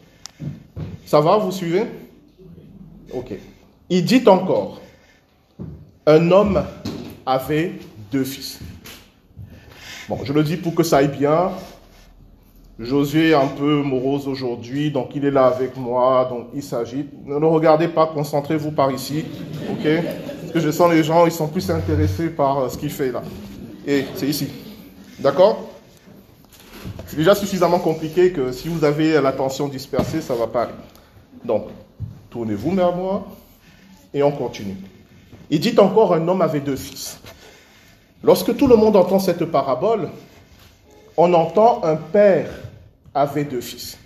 Ça 1.07 1.21
va, 1.21 1.37
vous 1.37 1.53
suivez? 1.53 1.87
Ok. 3.13 3.35
Il 3.89 4.05
dit 4.05 4.23
encore, 4.27 4.81
un 6.07 6.31
homme 6.33 6.65
avait 7.25 7.73
deux 8.11 8.25
fils. 8.25 8.59
Bon, 10.09 10.19
je 10.25 10.33
le 10.33 10.43
dis 10.43 10.57
pour 10.57 10.75
que 10.75 10.83
ça 10.83 10.99
aille 10.99 11.09
bien. 11.09 11.53
Josué 12.79 13.31
est 13.31 13.35
un 13.35 13.47
peu 13.47 13.83
morose 13.83 14.27
aujourd'hui, 14.27 14.91
donc 14.91 15.11
il 15.15 15.25
est 15.25 15.31
là 15.31 15.47
avec 15.47 15.77
moi, 15.77 16.27
donc 16.29 16.49
il 16.55 16.63
s'agite. 16.63 17.09
Ne 17.25 17.37
regardez 17.37 17.87
pas, 17.87 18.07
concentrez-vous 18.07 18.73
par 18.73 18.91
ici, 18.91 19.25
ok? 19.71 19.87
Parce 20.41 20.53
que 20.53 20.61
je 20.61 20.71
sens 20.73 20.91
les 20.91 21.05
gens, 21.05 21.25
ils 21.25 21.33
sont 21.33 21.47
plus 21.47 21.71
intéressés 21.71 22.31
par 22.31 22.59
euh, 22.59 22.69
ce 22.69 22.77
qu'il 22.77 22.91
fait 22.91 23.13
là. 23.13 23.23
Et 23.87 24.05
c'est 24.17 24.27
ici. 24.27 24.49
D'accord? 25.21 25.69
C'est 27.07 27.17
déjà 27.17 27.37
suffisamment 27.37 27.79
compliqué 27.79 28.33
que 28.33 28.51
si 28.51 28.67
vous 28.67 28.83
avez 28.83 29.21
l'attention 29.21 29.69
dispersée, 29.69 30.21
ça 30.21 30.35
va 30.35 30.49
pas 30.49 30.63
aller. 30.63 30.73
Donc, 31.45 31.69
tournez-vous 32.31 32.73
vers 32.73 32.95
moi 32.95 33.25
et 34.13 34.25
on 34.25 34.33
continue. 34.33 34.77
Il 35.49 35.61
dit 35.61 35.79
encore 35.79 36.13
un 36.13 36.27
homme 36.27 36.43
avait 36.43 36.61
deux 36.61 36.77
fils. 36.77 37.21
Lorsque 38.25 38.57
tout 38.57 38.67
le 38.67 38.75
monde 38.75 38.97
entend 38.97 39.21
cette 39.21 39.45
parabole, 39.45 40.09
on 41.17 41.33
entend 41.35 41.85
un 41.85 41.97
père 41.97 42.51
avait 43.15 43.45
deux 43.45 43.61
fils. 43.61 43.99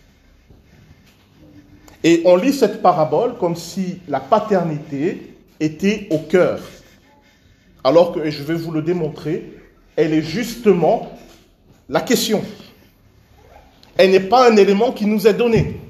Et 2.04 2.22
on 2.24 2.36
lit 2.36 2.52
cette 2.52 2.82
parabole 2.82 3.36
comme 3.38 3.56
si 3.56 3.98
la 4.08 4.20
paternité 4.20 5.34
était 5.58 6.06
au 6.10 6.18
cœur. 6.18 6.60
Alors 7.82 8.12
que, 8.12 8.20
et 8.20 8.30
je 8.30 8.42
vais 8.42 8.54
vous 8.54 8.70
le 8.70 8.82
démontrer, 8.82 9.52
elle 9.96 10.12
est 10.12 10.22
justement 10.22 11.10
la 11.88 12.00
question. 12.00 12.42
Elle 13.96 14.12
n'est 14.12 14.20
pas 14.20 14.50
un 14.50 14.56
élément 14.56 14.92
qui 14.92 15.06
nous 15.06 15.26
est 15.26 15.34
donné. 15.34 15.80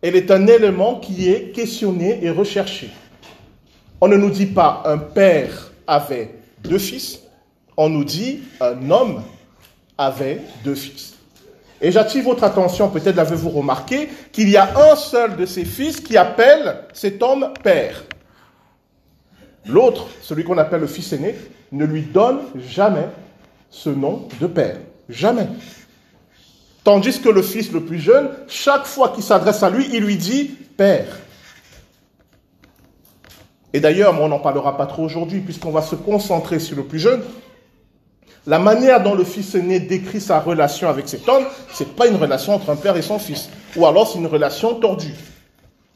Elle 0.00 0.16
est 0.16 0.30
un 0.30 0.46
élément 0.46 0.96
qui 1.00 1.30
est 1.30 1.50
questionné 1.52 2.24
et 2.24 2.30
recherché. 2.30 2.90
On 4.00 4.08
ne 4.08 4.16
nous 4.16 4.30
dit 4.30 4.46
pas 4.46 4.82
un 4.86 4.98
père 4.98 5.72
avait 5.86 6.30
deux 6.62 6.78
fils, 6.78 7.20
on 7.76 7.88
nous 7.88 8.04
dit 8.04 8.40
un 8.60 8.90
homme 8.90 9.22
avait 9.98 10.40
deux 10.64 10.74
fils. 10.74 11.14
Et 11.80 11.92
j'attire 11.92 12.24
votre 12.24 12.44
attention, 12.44 12.88
peut-être 12.88 13.16
l'avez-vous 13.16 13.50
remarqué, 13.50 14.08
qu'il 14.32 14.48
y 14.48 14.56
a 14.56 14.90
un 14.90 14.96
seul 14.96 15.36
de 15.36 15.44
ses 15.44 15.64
fils 15.64 16.00
qui 16.00 16.16
appelle 16.16 16.78
cet 16.92 17.22
homme 17.22 17.52
père. 17.62 18.04
L'autre, 19.66 20.08
celui 20.22 20.44
qu'on 20.44 20.58
appelle 20.58 20.80
le 20.80 20.86
fils 20.86 21.12
aîné, 21.12 21.34
ne 21.72 21.84
lui 21.84 22.02
donne 22.02 22.40
jamais 22.68 23.08
ce 23.70 23.90
nom 23.90 24.28
de 24.40 24.46
père. 24.46 24.76
Jamais. 25.08 25.48
Tandis 26.84 27.20
que 27.20 27.28
le 27.28 27.42
fils 27.42 27.72
le 27.72 27.80
plus 27.80 27.98
jeune, 27.98 28.30
chaque 28.46 28.84
fois 28.84 29.10
qu'il 29.10 29.22
s'adresse 29.22 29.62
à 29.62 29.70
lui, 29.70 29.88
il 29.92 30.04
lui 30.04 30.16
dit 30.16 30.54
Père. 30.76 31.18
Et 33.72 33.80
d'ailleurs, 33.80 34.20
on 34.20 34.28
n'en 34.28 34.38
parlera 34.38 34.76
pas 34.76 34.86
trop 34.86 35.02
aujourd'hui, 35.02 35.40
puisqu'on 35.40 35.70
va 35.70 35.82
se 35.82 35.96
concentrer 35.96 36.60
sur 36.60 36.76
le 36.76 36.84
plus 36.84 37.00
jeune. 37.00 37.22
La 38.46 38.58
manière 38.58 39.02
dont 39.02 39.14
le 39.14 39.24
fils 39.24 39.54
aîné 39.54 39.80
décrit 39.80 40.20
sa 40.20 40.38
relation 40.38 40.88
avec 40.88 41.08
cet 41.08 41.28
homme, 41.28 41.44
c'est 41.72 41.94
pas 41.96 42.06
une 42.06 42.16
relation 42.16 42.54
entre 42.54 42.70
un 42.70 42.76
père 42.76 42.96
et 42.96 43.02
son 43.02 43.18
fils, 43.18 43.48
ou 43.76 43.86
alors 43.86 44.06
c'est 44.06 44.18
une 44.18 44.26
relation 44.26 44.74
tordue. 44.74 45.14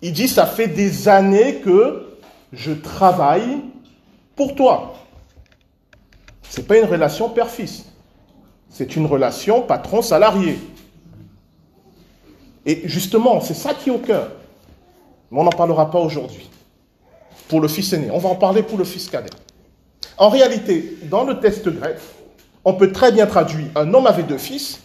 Il 0.01 0.13
dit 0.13 0.29
ça 0.29 0.47
fait 0.47 0.69
des 0.69 1.09
années 1.09 1.57
que 1.57 2.17
je 2.53 2.73
travaille 2.73 3.61
pour 4.35 4.55
toi. 4.55 4.95
Ce 6.49 6.61
n'est 6.61 6.67
pas 6.67 6.79
une 6.79 6.87
relation 6.87 7.29
père-fils. 7.29 7.85
C'est 8.71 8.97
une 8.97 9.07
relation 9.07 9.63
patron-salarié. 9.63 10.59
Et 12.65 12.83
justement, 12.85 13.41
c'est 13.41 13.55
ça 13.55 13.75
qui 13.75 13.91
est 13.91 13.93
au 13.93 13.99
cœur. 13.99 14.31
Mais 15.31 15.41
on 15.41 15.45
n'en 15.45 15.51
parlera 15.51 15.91
pas 15.91 15.99
aujourd'hui. 15.99 16.49
Pour 17.49 17.61
le 17.61 17.69
fils 17.69 17.93
aîné. 17.93 18.11
On 18.11 18.19
va 18.19 18.31
en 18.31 18.35
parler 18.35 18.63
pour 18.63 18.79
le 18.79 18.85
fils 18.85 19.09
cadet. 19.09 19.31
En 20.17 20.29
réalité, 20.29 20.97
dans 21.05 21.25
le 21.25 21.41
texte 21.41 21.69
grec, 21.69 21.97
on 22.69 22.75
peut 22.75 22.93
très 22.93 23.13
bien 23.13 23.27
traduire 23.27 23.65
un 23.77 23.95
homme 23.95 24.07
avait 24.07 24.25
deux 24.25 24.37
fils, 24.37 24.81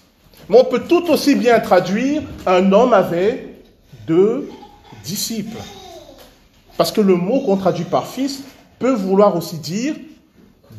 mais 0.48 0.58
on 0.58 0.63
peut 0.63 0.84
tout 0.88 1.06
aussi 1.10 1.36
bien 1.36 1.60
traduire 1.60 2.22
un 2.46 2.72
homme 2.72 2.94
avait 2.94 3.58
deux 4.08 4.50
disciples. 5.04 5.58
Parce 6.78 6.94
que 6.94 7.02
le 7.02 7.18
mot 7.18 7.42
qu'on 7.42 7.58
traduit 7.58 7.84
par 7.84 8.08
fils 8.08 8.44
peut 8.80 8.94
vouloir 8.94 9.36
aussi 9.36 9.58
dire 9.58 9.96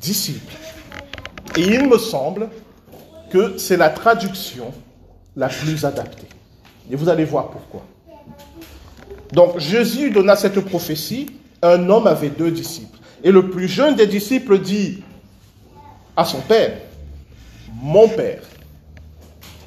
disciple. 0.01 0.55
Et 1.59 1.61
il 1.61 1.91
me 1.91 1.99
semble 1.99 2.49
que 3.29 3.59
c'est 3.59 3.77
la 3.77 3.91
traduction 3.91 4.73
la 5.37 5.49
plus 5.49 5.85
adaptée. 5.85 6.29
Et 6.91 6.97
vous 6.97 7.11
allez 7.11 7.27
voir 7.27 7.51
pourquoi. 7.51 7.83
Donc 9.33 9.59
Jésus 9.59 10.09
donna 10.11 10.37
cette 10.37 10.59
prophétie, 10.61 11.33
un 11.61 11.87
homme 11.91 12.07
avait 12.07 12.31
deux 12.31 12.51
disciples. 12.51 12.99
Et 13.23 13.31
le 13.31 13.51
plus 13.51 13.69
jeune 13.69 13.95
des 13.95 14.07
disciples 14.07 14.59
dit 14.59 15.03
à 16.17 16.25
son 16.25 16.41
père, 16.41 16.79
mon 17.75 18.09
père. 18.09 18.43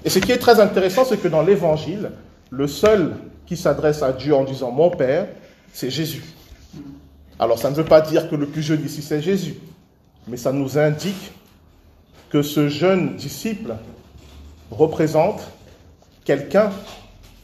Et 0.03 0.09
ce 0.09 0.19
qui 0.19 0.31
est 0.31 0.37
très 0.37 0.59
intéressant, 0.59 1.05
c'est 1.05 1.17
que 1.17 1.27
dans 1.27 1.41
l'évangile, 1.41 2.11
le 2.49 2.67
seul 2.67 3.15
qui 3.45 3.57
s'adresse 3.57 4.03
à 4.03 4.13
Dieu 4.13 4.35
en 4.35 4.43
disant 4.43 4.71
mon 4.71 4.89
père, 4.89 5.27
c'est 5.73 5.89
Jésus. 5.89 6.23
Alors 7.39 7.59
ça 7.59 7.69
ne 7.69 7.75
veut 7.75 7.85
pas 7.85 8.01
dire 8.01 8.29
que 8.29 8.35
le 8.35 8.47
plus 8.47 8.61
jeune 8.61 8.83
ici, 8.85 9.01
c'est 9.01 9.21
Jésus, 9.21 9.55
mais 10.27 10.37
ça 10.37 10.51
nous 10.51 10.77
indique 10.77 11.31
que 12.29 12.41
ce 12.41 12.67
jeune 12.67 13.15
disciple 13.15 13.75
représente 14.71 15.41
quelqu'un 16.25 16.71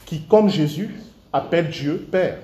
qui, 0.05 0.21
comme 0.23 0.49
Jésus, 0.49 0.93
appelle 1.31 1.69
Dieu 1.69 2.07
Père. 2.11 2.37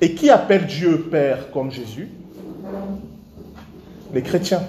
Et 0.00 0.14
qui 0.14 0.28
appelle 0.28 0.66
Dieu 0.66 1.02
Père 1.10 1.50
comme 1.50 1.70
Jésus? 1.70 2.08
Les 4.12 4.22
chrétiens. 4.22 4.62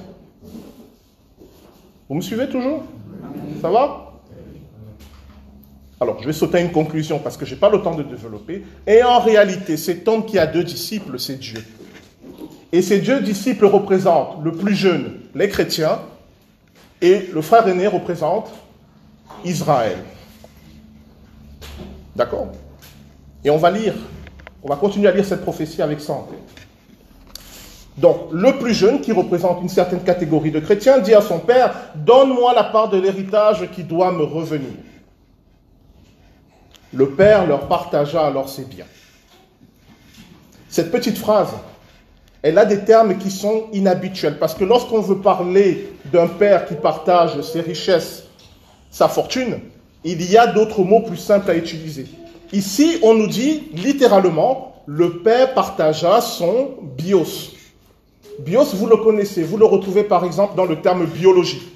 Vous 2.07 2.15
me 2.15 2.21
suivez 2.21 2.47
toujours? 2.47 2.83
Ça 3.61 3.69
va? 3.69 4.13
Alors, 5.99 6.21
je 6.21 6.27
vais 6.27 6.33
sauter 6.33 6.57
à 6.57 6.61
une 6.61 6.71
conclusion 6.71 7.19
parce 7.19 7.37
que 7.37 7.45
je 7.45 7.53
n'ai 7.53 7.59
pas 7.59 7.69
le 7.69 7.81
temps 7.81 7.95
de 7.95 8.03
développer. 8.03 8.63
Et 8.85 9.01
en 9.01 9.19
réalité, 9.19 9.77
cet 9.77 10.07
homme 10.07 10.25
qui 10.25 10.37
a 10.37 10.45
deux 10.45 10.63
disciples, 10.63 11.17
c'est 11.17 11.39
Dieu. 11.39 11.63
Et 12.71 12.81
ces 12.81 12.99
deux 12.99 13.21
disciples 13.21 13.65
représentent 13.65 14.43
le 14.43 14.51
plus 14.51 14.75
jeune, 14.75 15.19
les 15.33 15.47
chrétiens, 15.49 15.99
et 17.01 17.29
le 17.33 17.41
frère 17.41 17.67
aîné 17.67 17.87
représente 17.87 18.51
Israël. 19.43 19.97
D'accord? 22.15 22.51
Et 23.43 23.49
on 23.49 23.57
va 23.57 23.71
lire, 23.71 23.93
on 24.63 24.67
va 24.67 24.75
continuer 24.75 25.07
à 25.07 25.11
lire 25.11 25.25
cette 25.25 25.41
prophétie 25.41 25.81
avec 25.81 26.01
santé. 26.01 26.35
Donc, 27.97 28.27
le 28.31 28.57
plus 28.57 28.73
jeune, 28.73 28.99
qui 28.99 29.11
représente 29.13 29.61
une 29.61 29.69
certaine 29.69 30.03
catégorie 30.03 30.51
de 30.51 30.59
chrétiens, 30.59 30.99
dit 30.99 31.13
à 31.13 31.21
son 31.21 31.39
père, 31.39 31.73
donne-moi 31.95 32.53
la 32.53 32.65
part 32.65 32.89
de 32.89 32.99
l'héritage 32.99 33.69
qui 33.71 33.83
doit 33.83 34.11
me 34.11 34.23
revenir. 34.23 34.71
Le 36.93 37.09
père 37.09 37.45
leur 37.45 37.67
partagea 37.67 38.25
alors 38.25 38.49
ses 38.49 38.65
biens. 38.65 38.85
Cette 40.69 40.91
petite 40.91 41.17
phrase, 41.17 41.53
elle 42.41 42.57
a 42.57 42.65
des 42.65 42.83
termes 42.83 43.17
qui 43.17 43.31
sont 43.31 43.67
inhabituels, 43.71 44.39
parce 44.39 44.53
que 44.53 44.65
lorsqu'on 44.65 44.99
veut 44.99 45.19
parler 45.19 45.93
d'un 46.11 46.27
père 46.27 46.65
qui 46.65 46.75
partage 46.75 47.39
ses 47.41 47.61
richesses, 47.61 48.25
sa 48.91 49.07
fortune, 49.07 49.59
il 50.03 50.21
y 50.29 50.37
a 50.37 50.47
d'autres 50.47 50.83
mots 50.83 51.01
plus 51.01 51.17
simples 51.17 51.49
à 51.49 51.55
utiliser. 51.55 52.07
Ici, 52.51 52.99
on 53.03 53.13
nous 53.13 53.27
dit 53.27 53.63
littéralement, 53.73 54.83
le 54.85 55.19
père 55.19 55.53
partagea 55.53 56.21
son 56.21 56.75
bios. 56.97 57.54
Bios, 58.39 58.75
vous 58.75 58.87
le 58.87 58.97
connaissez, 58.97 59.43
vous 59.43 59.57
le 59.57 59.65
retrouvez 59.65 60.03
par 60.03 60.25
exemple 60.25 60.55
dans 60.55 60.65
le 60.65 60.81
terme 60.81 61.05
biologie. 61.05 61.71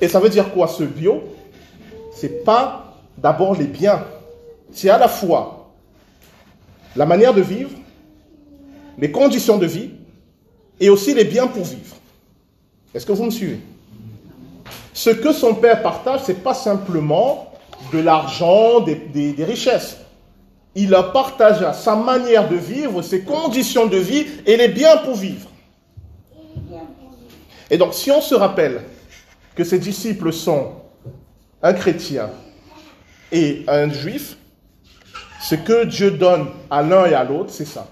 Et 0.00 0.08
ça 0.08 0.20
veut 0.20 0.28
dire 0.28 0.52
quoi 0.52 0.68
ce 0.68 0.84
bio? 0.84 1.22
C'est 2.12 2.44
pas 2.44 2.94
d'abord 3.16 3.54
les 3.54 3.66
biens, 3.66 4.04
c'est 4.72 4.90
à 4.90 4.98
la 4.98 5.08
fois 5.08 5.72
la 6.94 7.06
manière 7.06 7.34
de 7.34 7.42
vivre, 7.42 7.70
les 8.98 9.10
conditions 9.10 9.58
de 9.58 9.66
vie 9.66 9.90
et 10.80 10.90
aussi 10.90 11.14
les 11.14 11.24
biens 11.24 11.46
pour 11.46 11.64
vivre. 11.64 11.96
Est-ce 12.94 13.04
que 13.04 13.12
vous 13.12 13.24
me 13.24 13.30
suivez? 13.30 13.60
Ce 14.94 15.10
que 15.10 15.32
son 15.32 15.54
père 15.54 15.82
partage, 15.82 16.22
ce 16.24 16.32
n'est 16.32 16.38
pas 16.38 16.54
simplement 16.54 17.52
de 17.92 17.98
l'argent, 17.98 18.80
des, 18.80 19.34
richesses. 19.44 19.98
Il 20.78 20.94
a 20.94 21.02
partagé 21.02 21.66
sa 21.72 21.96
manière 21.96 22.48
de 22.50 22.56
vivre, 22.56 23.00
ses 23.00 23.22
conditions 23.22 23.86
de 23.86 23.96
vie 23.96 24.26
et 24.44 24.58
les 24.58 24.68
biens 24.68 24.98
pour 24.98 25.16
vivre. 25.16 25.48
Et 27.70 27.78
donc, 27.78 27.94
si 27.94 28.10
on 28.10 28.20
se 28.20 28.34
rappelle 28.34 28.82
que 29.54 29.64
ses 29.64 29.78
disciples 29.78 30.34
sont 30.34 30.72
un 31.62 31.72
chrétien 31.72 32.28
et 33.32 33.64
un 33.66 33.90
juif, 33.90 34.36
ce 35.40 35.54
que 35.54 35.86
Dieu 35.86 36.10
donne 36.10 36.50
à 36.70 36.82
l'un 36.82 37.06
et 37.06 37.14
à 37.14 37.24
l'autre, 37.24 37.50
c'est 37.50 37.64
ça. 37.64 37.88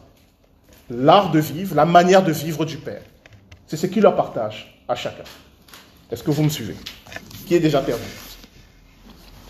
L'art 0.90 1.30
de 1.30 1.38
vivre, 1.38 1.74
la 1.74 1.86
manière 1.86 2.22
de 2.22 2.32
vivre 2.32 2.66
du 2.66 2.76
Père. 2.76 3.02
C'est 3.66 3.78
ce 3.78 3.86
qu'il 3.86 4.02
leur 4.02 4.14
partage 4.14 4.78
à 4.86 4.94
chacun. 4.94 5.24
Est-ce 6.10 6.22
que 6.22 6.30
vous 6.30 6.42
me 6.42 6.50
suivez? 6.50 6.76
Qui 7.46 7.54
est 7.54 7.60
déjà 7.60 7.80
perdu? 7.80 8.04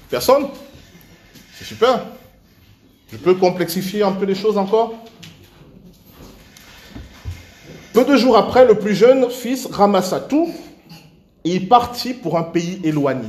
Personne? 0.09 0.47
C'est 1.59 1.65
super. 1.65 2.07
Je 3.15 3.19
peux 3.19 3.35
complexifier 3.35 4.03
un 4.03 4.11
peu 4.11 4.25
les 4.25 4.35
choses 4.35 4.59
encore 4.59 4.93
Peu 7.93 8.05
de 8.05 8.17
jours 8.17 8.37
après, 8.37 8.67
le 8.67 8.75
plus 8.75 8.97
jeune 8.97 9.31
fils 9.31 9.67
ramassa 9.67 10.19
tout 10.19 10.49
et 11.45 11.55
il 11.55 11.69
partit 11.69 12.13
pour 12.13 12.37
un 12.37 12.43
pays 12.43 12.81
éloigné. 12.83 13.29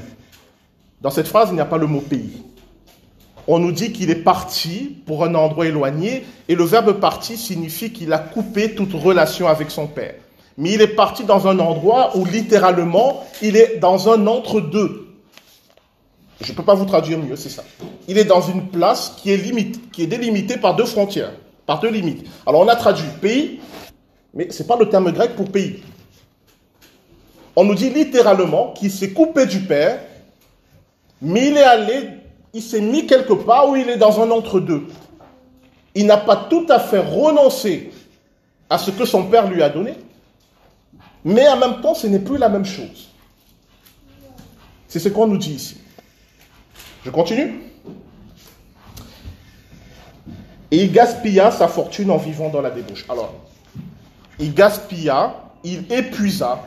Dans 1.02 1.12
cette 1.12 1.28
phrase, 1.28 1.50
il 1.52 1.54
n'y 1.54 1.62
a 1.62 1.66
pas 1.66 1.78
le 1.78 1.86
mot 1.86 2.00
pays. 2.00 2.42
On 3.46 3.60
nous 3.60 3.72
dit 3.72 3.92
qu'il 3.92 4.10
est 4.10 4.24
parti 4.24 4.98
pour 5.06 5.24
un 5.24 5.36
endroit 5.36 5.68
éloigné 5.68 6.26
et 6.48 6.56
le 6.56 6.64
verbe 6.64 7.00
parti 7.00 7.38
signifie 7.38 7.94
qu'il 7.94 8.12
a 8.12 8.18
coupé 8.18 8.74
toute 8.74 8.94
relation 8.94 9.48
avec 9.48 9.70
son 9.70 9.86
père. 9.86 10.16
Mais 10.58 10.72
il 10.72 10.82
est 10.82 10.96
parti 10.96 11.26
dans 11.26 11.48
un 11.48 11.60
endroit 11.60 12.18
où 12.18 12.26
littéralement, 12.26 13.24
il 13.44 13.56
est 13.56 13.78
dans 13.78 14.10
un 14.10 14.26
entre-deux. 14.26 15.05
Je 16.42 16.52
ne 16.52 16.58
peux 16.58 16.64
pas 16.64 16.76
vous 16.76 16.86
traduire 16.86 17.18
mieux, 17.18 17.36
c'est 17.36 17.50
ça. 17.50 17.64
Il 18.08 18.18
est 18.18 18.26
dans 18.26 18.42
une 18.42 18.68
place 18.68 19.14
qui 19.18 19.32
est, 19.32 20.08
délimitée 20.08 20.58
par 20.58 20.76
deux 20.76 20.86
frontières, 20.86 21.32
par 21.66 21.80
deux 21.80 21.90
limites. 21.90 22.26
Alors 22.46 22.62
on 22.62 22.68
a 22.68 22.76
traduit 22.76 23.08
pays, 23.22 23.60
mais 24.34 24.52
ce 24.52 24.62
n'est 24.62 24.68
pas 24.68 24.78
le 24.78 24.90
terme 24.90 25.12
grec 25.12 25.36
pour 25.36 25.50
pays. 25.50 25.82
On 27.56 27.64
nous 27.64 27.76
dit 27.76 27.90
littéralement 27.90 28.74
qu'il 28.74 28.92
s'est 28.92 29.14
coupé 29.14 29.46
du 29.46 29.62
Père, 29.62 30.02
mais 31.22 31.48
il 31.48 31.58
est 31.58 31.64
allé, 31.64 32.10
il 32.54 32.62
s'est 32.62 32.82
mis 32.82 33.08
quelque 33.08 33.34
part 33.34 33.70
où 33.70 33.78
il 33.78 33.90
est 33.90 33.98
dans 33.98 34.20
un 34.22 34.30
entre-deux. 34.30 34.88
Il 35.96 36.06
n'a 36.06 36.18
pas 36.18 36.36
tout 36.36 36.66
à 36.68 36.80
fait 36.80 37.00
renoncé 37.00 37.92
à 38.70 38.78
ce 38.78 38.92
que 38.92 39.06
son 39.06 39.24
Père 39.28 39.48
lui 39.50 39.64
a 39.64 39.70
donné, 39.70 39.94
mais 41.24 41.48
en 41.48 41.56
même 41.56 41.80
temps, 41.82 41.96
ce 41.96 42.08
n'est 42.08 42.20
plus 42.20 42.38
la 42.38 42.50
même 42.50 42.66
chose. 42.66 43.10
C'est 44.90 45.00
ce 45.00 45.08
qu'on 45.08 45.28
nous 45.28 45.38
dit 45.38 45.54
ici. 45.54 45.78
Je 47.06 47.12
continue 47.12 47.62
Et 50.72 50.84
il 50.84 50.92
gaspilla 50.92 51.52
sa 51.52 51.68
fortune 51.68 52.10
en 52.10 52.18
vivant 52.18 52.50
dans 52.50 52.62
la 52.62 52.72
débauche. 52.72 53.06
Alors, 53.08 53.34
il 54.40 54.54
gaspilla, 54.54 55.52
il 55.64 55.86
épuisa, 55.92 56.64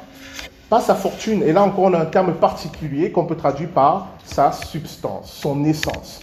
pas 0.70 0.80
sa 0.80 0.94
fortune, 0.94 1.42
et 1.42 1.52
là 1.52 1.62
encore 1.62 1.84
on 1.84 1.92
a 1.92 1.98
un 1.98 2.06
terme 2.06 2.34
particulier 2.34 3.10
qu'on 3.10 3.26
peut 3.26 3.36
traduire 3.36 3.70
par 3.70 4.08
sa 4.24 4.52
substance, 4.52 5.32
son 5.32 5.64
essence. 5.64 6.20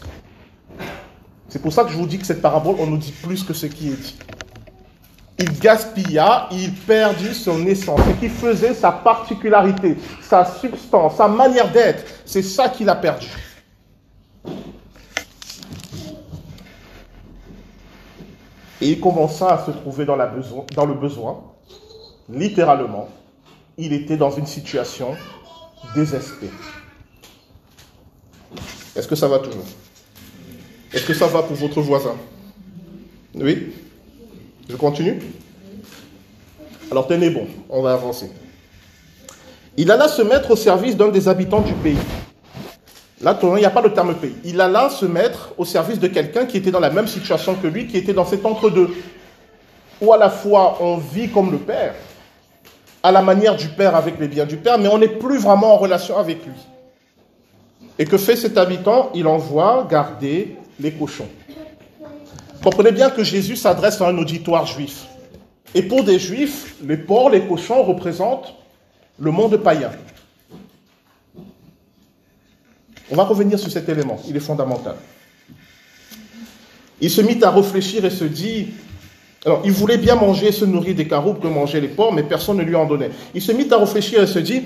C'est 1.49 1.61
pour 1.61 1.73
ça 1.73 1.83
que 1.83 1.89
je 1.91 1.97
vous 1.97 2.07
dis 2.07 2.17
que 2.17 2.25
cette 2.25 2.41
parabole, 2.41 2.77
on 2.79 2.87
nous 2.87 2.97
dit 2.97 3.11
plus 3.11 3.43
que 3.43 3.53
ce 3.53 3.65
qui 3.65 3.89
est 3.89 4.01
dit 4.01 4.15
il 5.37 5.59
gaspilla, 5.59 6.47
il 6.51 6.73
perdit 6.73 7.33
son 7.33 7.65
essence, 7.67 7.99
ce 8.07 8.19
qui 8.21 8.29
faisait 8.29 8.73
sa 8.73 8.91
particularité, 8.91 9.97
sa 10.21 10.45
substance, 10.45 11.17
sa 11.17 11.27
manière 11.27 11.69
d'être. 11.71 12.05
C'est 12.25 12.41
ça 12.41 12.69
qu'il 12.69 12.87
a 12.87 12.95
perdu. 12.95 13.27
Et 18.81 18.91
il 18.91 18.99
commença 18.99 19.53
à 19.53 19.65
se 19.65 19.71
trouver 19.71 20.05
dans, 20.05 20.15
le 20.15 20.93
besoin, 20.93 21.41
littéralement. 22.29 23.09
Il 23.77 23.93
était 23.93 24.17
dans 24.17 24.31
une 24.31 24.45
situation 24.45 25.15
désespérée. 25.95 26.51
Est-ce 28.95 29.07
que 29.07 29.15
ça 29.15 29.27
va 29.27 29.39
toujours? 29.39 29.65
Est-ce 30.93 31.05
que 31.05 31.13
ça 31.13 31.27
va 31.27 31.43
pour 31.43 31.55
votre 31.55 31.81
voisin? 31.81 32.15
Oui? 33.33 33.73
Je 34.69 34.75
continue? 34.75 35.19
Alors 36.91 37.07
tenez 37.07 37.29
bon, 37.29 37.47
on 37.69 37.81
va 37.81 37.93
avancer. 37.93 38.31
Il 39.77 39.91
alla 39.91 40.07
se 40.07 40.21
mettre 40.21 40.51
au 40.51 40.55
service 40.55 40.95
d'un 40.95 41.09
des 41.09 41.27
habitants 41.27 41.61
du 41.61 41.73
pays. 41.73 41.97
Là, 43.21 43.37
il 43.41 43.49
n'y 43.53 43.65
a 43.65 43.69
pas 43.69 43.81
le 43.81 43.93
terme 43.93 44.13
pays. 44.15 44.35
Il 44.43 44.59
alla 44.59 44.89
se 44.89 45.05
mettre 45.05 45.53
au 45.57 45.65
service 45.65 45.99
de 45.99 46.07
quelqu'un 46.07 46.45
qui 46.45 46.57
était 46.57 46.71
dans 46.71 46.81
la 46.81 46.89
même 46.89 47.07
situation 47.07 47.55
que 47.55 47.67
lui, 47.67 47.87
qui 47.87 47.97
était 47.97 48.13
dans 48.13 48.25
cet 48.25 48.45
entre-deux. 48.45 48.89
Où 50.01 50.11
à 50.11 50.17
la 50.17 50.29
fois 50.29 50.77
on 50.81 50.97
vit 50.97 51.29
comme 51.29 51.51
le 51.51 51.57
Père, 51.57 51.95
à 53.01 53.11
la 53.11 53.21
manière 53.21 53.55
du 53.55 53.69
Père 53.69 53.95
avec 53.95 54.19
les 54.19 54.27
biens 54.27 54.45
du 54.45 54.57
Père, 54.57 54.77
mais 54.77 54.89
on 54.89 54.97
n'est 54.97 55.07
plus 55.07 55.37
vraiment 55.37 55.73
en 55.73 55.77
relation 55.77 56.17
avec 56.17 56.45
lui. 56.45 56.53
Et 57.97 58.05
que 58.05 58.17
fait 58.17 58.35
cet 58.35 58.57
habitant? 58.57 59.11
Il 59.13 59.27
envoie 59.27 59.87
garder 59.89 60.57
les 60.79 60.91
cochons. 60.91 61.29
Comprenez 62.61 62.91
bien 62.91 63.09
que 63.09 63.23
Jésus 63.23 63.55
s'adresse 63.55 64.01
à 64.01 64.07
un 64.07 64.17
auditoire 64.17 64.65
juif. 64.65 65.05
Et 65.73 65.83
pour 65.83 66.03
des 66.03 66.19
juifs, 66.19 66.75
les 66.83 66.97
porcs, 66.97 67.29
les 67.29 67.47
cochons 67.47 67.83
représentent 67.83 68.55
le 69.19 69.31
monde 69.31 69.55
païen. 69.57 69.91
On 73.11 73.15
va 73.15 73.23
revenir 73.23 73.59
sur 73.59 73.71
cet 73.71 73.87
élément, 73.89 74.17
il 74.27 74.35
est 74.35 74.39
fondamental. 74.41 74.95
Il 77.01 77.09
se 77.09 77.21
mit 77.21 77.43
à 77.43 77.51
réfléchir 77.51 78.05
et 78.05 78.09
se 78.09 78.23
dit, 78.23 78.69
alors 79.45 79.61
il 79.63 79.71
voulait 79.71 79.97
bien 79.97 80.15
manger 80.15 80.47
et 80.47 80.51
se 80.51 80.65
nourrir 80.65 80.95
des 80.95 81.07
caroubes 81.07 81.39
que 81.39 81.47
mangeaient 81.47 81.81
les 81.81 81.87
porcs, 81.87 82.13
mais 82.13 82.23
personne 82.23 82.57
ne 82.57 82.63
lui 82.63 82.75
en 82.75 82.85
donnait. 82.85 83.11
Il 83.33 83.41
se 83.41 83.51
mit 83.51 83.67
à 83.71 83.77
réfléchir 83.77 84.23
et 84.23 84.27
se 84.27 84.39
dit, 84.39 84.63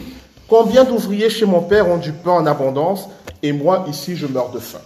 combien 0.48 0.84
d'ouvriers 0.84 1.30
chez 1.30 1.46
mon 1.46 1.62
père 1.62 1.90
ont 1.90 1.98
du 1.98 2.14
pain 2.14 2.32
en 2.32 2.46
abondance, 2.46 3.10
et 3.44 3.52
moi 3.52 3.86
ici 3.90 4.16
je 4.16 4.28
meurs 4.28 4.52
de 4.52 4.60
faim. 4.60 4.80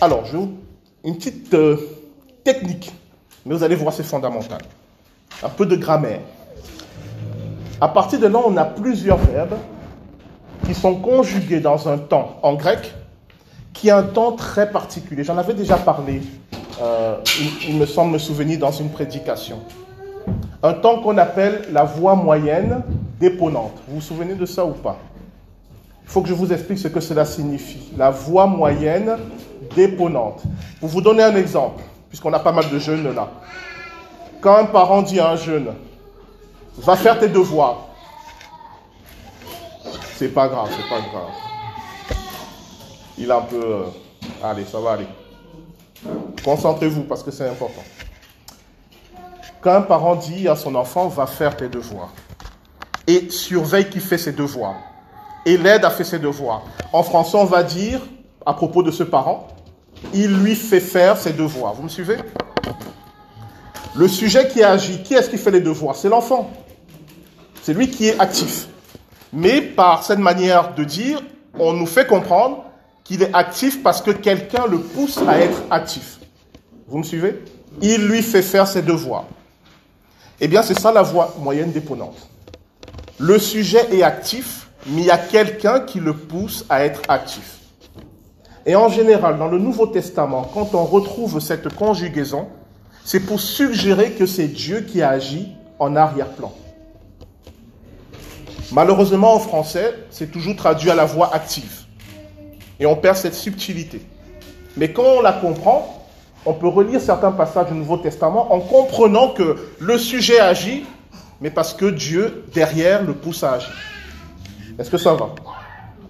Alors, 0.00 0.26
je 0.26 0.36
une 1.04 1.16
petite 1.16 1.54
euh, 1.54 1.76
technique, 2.44 2.92
mais 3.46 3.54
vous 3.54 3.62
allez 3.62 3.76
voir 3.76 3.94
c'est 3.94 4.02
fondamental. 4.02 4.60
Un 5.42 5.48
peu 5.48 5.64
de 5.64 5.76
grammaire. 5.76 6.20
À 7.80 7.88
partir 7.88 8.18
de 8.18 8.26
là, 8.26 8.40
on 8.44 8.56
a 8.56 8.64
plusieurs 8.64 9.18
verbes 9.18 9.56
qui 10.68 10.74
sont 10.74 10.96
conjugués 10.96 11.60
dans 11.60 11.88
un 11.88 11.96
temps 11.96 12.36
en 12.42 12.52
grec 12.52 12.92
qui 13.72 13.88
a 13.88 13.96
un 13.96 14.02
temps 14.02 14.32
très 14.32 14.70
particulier. 14.70 15.24
J'en 15.24 15.38
avais 15.38 15.54
déjà 15.54 15.78
parlé, 15.78 16.20
euh, 16.82 17.16
il, 17.66 17.78
me 17.78 17.86
semble 17.86 18.12
me 18.12 18.18
souvenir, 18.18 18.58
dans 18.58 18.70
une 18.70 18.90
prédication. 18.90 19.60
Un 20.62 20.74
temps 20.74 21.00
qu'on 21.00 21.16
appelle 21.16 21.62
la 21.72 21.84
voix 21.84 22.14
moyenne 22.16 22.82
déponente. 23.18 23.76
Vous 23.88 23.94
vous 23.94 24.00
souvenez 24.02 24.34
de 24.34 24.44
ça 24.44 24.66
ou 24.66 24.72
pas? 24.72 24.98
Il 26.04 26.10
faut 26.10 26.20
que 26.20 26.28
je 26.28 26.34
vous 26.34 26.52
explique 26.52 26.78
ce 26.78 26.88
que 26.88 27.00
cela 27.00 27.24
signifie. 27.24 27.90
La 27.96 28.10
voix 28.10 28.46
moyenne 28.46 29.16
déponente. 29.74 30.42
Pour 30.80 30.90
vous 30.90 31.00
donner 31.00 31.22
un 31.22 31.34
exemple, 31.34 31.82
puisqu'on 32.10 32.34
a 32.34 32.40
pas 32.40 32.52
mal 32.52 32.68
de 32.68 32.78
jeunes 32.78 33.14
là. 33.14 33.30
Quand 34.42 34.56
un 34.56 34.66
parent 34.66 35.00
dit 35.00 35.18
à 35.18 35.30
un 35.30 35.36
jeune, 35.36 35.68
va 36.76 36.94
faire 36.94 37.18
tes 37.18 37.28
devoirs, 37.28 37.87
c'est 40.18 40.28
pas 40.28 40.48
grave, 40.48 40.68
c'est 40.76 40.88
pas 40.88 41.00
grave. 41.00 41.30
Il 43.16 43.30
a 43.30 43.38
un 43.38 43.42
peu. 43.42 43.62
Euh, 43.62 43.84
allez, 44.42 44.64
ça 44.64 44.80
va 44.80 44.92
aller. 44.92 45.06
Concentrez-vous 46.44 47.02
parce 47.02 47.22
que 47.22 47.30
c'est 47.30 47.48
important. 47.48 47.82
Quand 49.60 49.74
un 49.74 49.82
parent 49.82 50.16
dit 50.16 50.48
à 50.48 50.56
son 50.56 50.74
enfant, 50.74 51.06
va 51.06 51.26
faire 51.26 51.56
tes 51.56 51.68
devoirs, 51.68 52.12
et 53.06 53.30
surveille 53.30 53.88
qui 53.88 54.00
fait 54.00 54.18
ses 54.18 54.32
devoirs, 54.32 54.76
et 55.46 55.56
l'aide 55.56 55.84
à 55.84 55.90
faire 55.90 56.06
ses 56.06 56.18
devoirs. 56.18 56.62
En 56.92 57.04
français, 57.04 57.36
on 57.36 57.44
va 57.44 57.62
dire, 57.62 58.00
à 58.44 58.54
propos 58.54 58.82
de 58.82 58.90
ce 58.90 59.04
parent, 59.04 59.48
il 60.14 60.36
lui 60.42 60.56
fait 60.56 60.80
faire 60.80 61.16
ses 61.16 61.32
devoirs. 61.32 61.74
Vous 61.74 61.82
me 61.84 61.88
suivez? 61.88 62.16
Le 63.94 64.08
sujet 64.08 64.48
qui 64.48 64.62
agit, 64.62 65.02
qui 65.02 65.14
est-ce 65.14 65.30
qui 65.30 65.38
fait 65.38 65.50
les 65.50 65.60
devoirs? 65.60 65.96
C'est 65.96 66.08
l'enfant. 66.08 66.50
C'est 67.62 67.74
lui 67.74 67.90
qui 67.90 68.08
est 68.08 68.18
actif. 68.20 68.68
Mais 69.32 69.60
par 69.60 70.04
cette 70.04 70.18
manière 70.18 70.74
de 70.74 70.84
dire, 70.84 71.22
on 71.58 71.72
nous 71.72 71.86
fait 71.86 72.06
comprendre 72.06 72.64
qu'il 73.04 73.22
est 73.22 73.34
actif 73.34 73.82
parce 73.82 74.02
que 74.02 74.10
quelqu'un 74.10 74.66
le 74.66 74.78
pousse 74.78 75.18
à 75.26 75.38
être 75.38 75.62
actif. 75.70 76.18
Vous 76.86 76.98
me 76.98 77.02
suivez? 77.02 77.42
Il 77.80 78.06
lui 78.06 78.22
fait 78.22 78.42
faire 78.42 78.66
ses 78.66 78.82
devoirs. 78.82 79.24
Eh 80.40 80.48
bien, 80.48 80.62
c'est 80.62 80.78
ça 80.78 80.92
la 80.92 81.02
voie 81.02 81.34
moyenne 81.38 81.72
déponente. 81.72 82.28
Le 83.18 83.38
sujet 83.38 83.92
est 83.92 84.02
actif, 84.02 84.68
mais 84.86 85.02
il 85.02 85.06
y 85.06 85.10
a 85.10 85.18
quelqu'un 85.18 85.80
qui 85.80 86.00
le 86.00 86.12
pousse 86.12 86.64
à 86.68 86.84
être 86.84 87.02
actif. 87.08 87.58
Et 88.64 88.76
en 88.76 88.88
général, 88.88 89.38
dans 89.38 89.48
le 89.48 89.58
Nouveau 89.58 89.86
Testament, 89.86 90.48
quand 90.54 90.74
on 90.74 90.84
retrouve 90.84 91.40
cette 91.40 91.74
conjugaison, 91.74 92.48
c'est 93.04 93.20
pour 93.20 93.40
suggérer 93.40 94.12
que 94.12 94.26
c'est 94.26 94.48
Dieu 94.48 94.82
qui 94.82 95.02
agit 95.02 95.48
en 95.78 95.96
arrière-plan. 95.96 96.52
Malheureusement, 98.72 99.34
en 99.34 99.38
français, 99.38 99.94
c'est 100.10 100.30
toujours 100.30 100.56
traduit 100.56 100.90
à 100.90 100.94
la 100.94 101.06
voix 101.06 101.34
active. 101.34 101.84
Et 102.78 102.86
on 102.86 102.96
perd 102.96 103.16
cette 103.16 103.34
subtilité. 103.34 104.02
Mais 104.76 104.92
quand 104.92 105.04
on 105.18 105.20
la 105.22 105.32
comprend, 105.32 106.06
on 106.44 106.52
peut 106.52 106.68
relire 106.68 107.00
certains 107.00 107.32
passages 107.32 107.68
du 107.68 107.74
Nouveau 107.74 107.96
Testament 107.96 108.52
en 108.52 108.60
comprenant 108.60 109.28
que 109.28 109.56
le 109.78 109.98
sujet 109.98 110.38
agit, 110.38 110.84
mais 111.40 111.50
parce 111.50 111.72
que 111.72 111.86
Dieu, 111.86 112.44
derrière, 112.54 113.02
le 113.02 113.14
pousse 113.14 113.42
à 113.42 113.54
agir. 113.54 113.74
Est-ce 114.78 114.90
que 114.90 114.98
ça 114.98 115.14
va? 115.14 115.30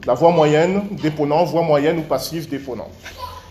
La 0.07 0.14
voix 0.14 0.31
moyenne, 0.31 0.83
déponant, 1.03 1.44
voix 1.44 1.62
moyenne 1.62 1.99
ou 1.99 2.03
passive, 2.03 2.49
déponant. 2.49 2.88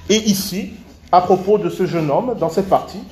Et 0.10 0.18
ici, 0.18 0.74
à 1.12 1.22
propos 1.22 1.58
de 1.58 1.70
ce 1.70 1.86
jeune 1.86 2.12
homme, 2.12 2.36
dans 2.40 2.50
cette 2.50 2.70
partie, 2.70 3.04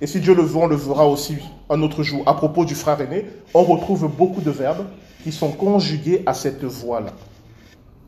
et 0.00 0.06
si 0.06 0.20
Dieu 0.20 0.34
le 0.34 0.42
veut, 0.42 0.56
on 0.58 0.66
le 0.66 0.76
verra 0.76 1.06
aussi 1.06 1.38
un 1.72 1.80
autre 1.82 2.02
jour, 2.02 2.22
à 2.26 2.34
propos 2.34 2.64
du 2.64 2.74
frère 2.74 3.00
aîné, 3.00 3.26
on 3.54 3.62
retrouve 3.62 4.06
beaucoup 4.06 4.42
de 4.42 4.50
verbes 4.50 4.84
qui 5.24 5.32
sont 5.32 5.50
conjugués 5.50 6.22
à 6.26 6.34
cette 6.34 6.64
voix-là. 6.64 7.12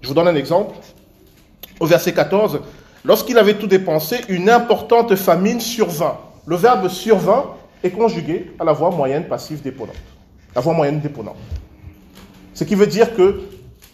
Je 0.02 0.08
vous 0.08 0.14
donne 0.14 0.28
un 0.28 0.34
exemple. 0.34 0.76
Au 1.80 1.86
verset 1.86 2.12
14, 2.12 2.60
lorsqu'il 3.04 3.38
avait 3.38 3.54
tout 3.54 3.66
dépensé, 3.66 4.20
une 4.28 4.50
importante 4.50 5.14
famine 5.16 5.60
survint. 5.60 6.18
Le 6.46 6.56
verbe 6.56 6.88
survint 6.88 7.46
est 7.82 7.90
conjugué 7.90 8.52
à 8.58 8.64
la 8.64 8.72
voix 8.72 8.90
moyenne 8.90 9.24
passive 9.24 9.62
déponente. 9.62 9.96
La 10.54 10.60
voix 10.60 10.74
moyenne 10.74 11.00
déponente. 11.00 11.36
Ce 12.52 12.64
qui 12.64 12.74
veut 12.74 12.86
dire 12.86 13.16
que 13.16 13.40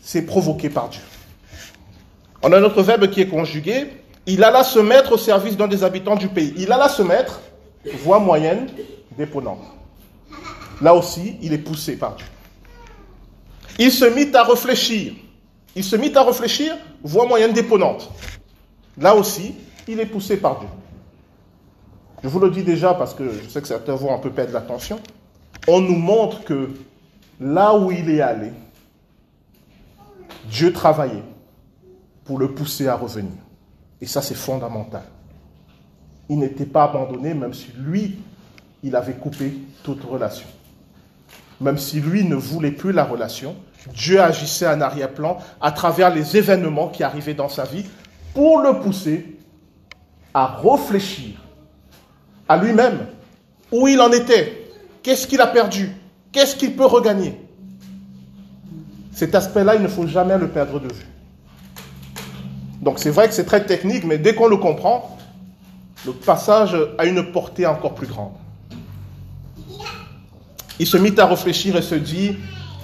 c'est 0.03 0.23
provoqué 0.23 0.69
par 0.69 0.89
Dieu. 0.89 1.01
On 2.43 2.53
a 2.53 2.59
un 2.59 2.63
autre 2.65 2.83
verbe 2.83 3.09
qui 3.09 3.21
est 3.21 3.29
conjugué. 3.29 3.87
Il 4.27 4.43
alla 4.43 4.65
se 4.65 4.81
mettre 4.81 5.13
au 5.13 5.17
service 5.17 5.57
d'un 5.57 5.69
des 5.69 5.85
habitants 5.85 6.17
du 6.17 6.29
pays. 6.29 6.55
Il 6.57 6.73
alla 6.73 6.89
se 6.89 7.03
mettre, 7.03 7.41
voix 8.03 8.19
moyenne 8.19 8.67
déponente. 9.17 9.63
Là 10.81 10.95
aussi, 10.95 11.37
il 11.43 11.53
est 11.53 11.59
poussé 11.59 11.97
par 11.97 12.17
Dieu. 12.17 12.27
Il 13.79 13.91
se 13.91 14.05
mit 14.05 14.35
à 14.35 14.43
réfléchir. 14.45 15.15
Il 15.77 15.85
se 15.85 15.97
mit 15.97 16.15
à 16.15 16.23
réfléchir, 16.23 16.77
voie 17.03 17.27
moyenne 17.27 17.53
déponente. 17.53 18.11
Là 18.99 19.15
aussi, 19.15 19.55
il 19.87 20.01
est 20.01 20.07
poussé 20.07 20.37
par 20.37 20.61
Dieu. 20.61 20.69
Je 22.23 22.29
vous 22.29 22.41
le 22.41 22.51
dis 22.51 22.63
déjà 22.63 22.95
parce 22.95 23.15
que 23.15 23.31
je 23.31 23.49
sais 23.49 23.63
que 23.63 23.69
certains 23.69 23.95
vont 23.95 24.15
un 24.15 24.19
peu 24.19 24.31
perdre 24.31 24.53
l'attention. 24.53 25.01
On 25.69 25.81
nous 25.81 25.97
montre 25.97 26.45
que 26.45 26.71
là 27.41 27.75
où 27.75 27.91
il 27.91 28.11
est 28.11 28.21
allé, 28.21 28.53
Dieu 30.51 30.73
travaillait 30.73 31.23
pour 32.25 32.39
le 32.39 32.53
pousser 32.53 32.89
à 32.89 32.97
revenir. 32.97 33.33
Et 34.01 34.07
ça, 34.07 34.23
c'est 34.23 34.35
fondamental. 34.35 35.05
Il 36.29 36.39
n'était 36.39 36.67
pas 36.67 36.85
abandonné, 36.85 37.35
même 37.35 37.55
si 37.55 37.69
lui, 37.77 38.19
il 38.83 38.97
avait 38.97 39.15
coupé 39.15 39.53
toute 39.83 40.05
relation. 40.05 40.47
Même 41.61 41.79
si 41.79 42.01
lui 42.01 42.25
ne 42.25 42.35
voulait 42.35 42.71
plus 42.71 42.93
la 42.93 43.05
relation, 43.05 43.57
Dieu 43.95 44.21
agissait 44.21 44.69
en 44.69 44.81
arrière-plan 44.81 45.39
à 45.61 45.73
travers 45.73 46.15
les 46.15 46.37
événements 46.37 46.89
qui 46.89 47.03
arrivaient 47.03 47.35
dans 47.35 47.49
sa 47.49 47.65
vie 47.65 47.85
pour 48.35 48.61
le 48.61 48.81
pousser 48.81 49.39
à 50.33 50.59
réfléchir 50.63 51.41
à 52.49 52.57
lui-même, 52.57 53.07
où 53.71 53.87
il 53.87 54.01
en 54.01 54.11
était, 54.11 54.67
qu'est-ce 55.03 55.27
qu'il 55.27 55.41
a 55.41 55.47
perdu, 55.47 55.91
qu'est-ce 56.33 56.57
qu'il 56.57 56.75
peut 56.75 56.87
regagner? 56.87 57.41
Cet 59.13 59.35
aspect-là, 59.35 59.77
il 59.77 59.83
ne 59.83 59.89
faut 59.89 60.07
jamais 60.07 60.39
le 60.39 60.49
perdre 60.49 60.81
de 60.81 60.93
vue. 60.93 61.07
Donc 62.81 62.99
c'est 62.99 63.11
vrai 63.11 63.29
que 63.29 63.35
c'est 63.35 63.45
très 63.45 63.65
technique, 63.65 64.05
mais 64.05 64.19
dès 64.19 64.35
qu'on 64.35 64.49
le 64.49 64.57
comprend, 64.57 65.19
le 66.07 66.13
passage 66.13 66.77
a 66.99 67.05
une 67.05 67.31
portée 67.31 67.67
encore 67.67 67.95
plus 67.95 68.07
grande. 68.07 68.33
Il 70.81 70.87
se 70.87 70.97
mit 70.97 71.15
à 71.19 71.27
réfléchir 71.27 71.77
et 71.77 71.83
se 71.83 71.95
dit, 71.95 72.37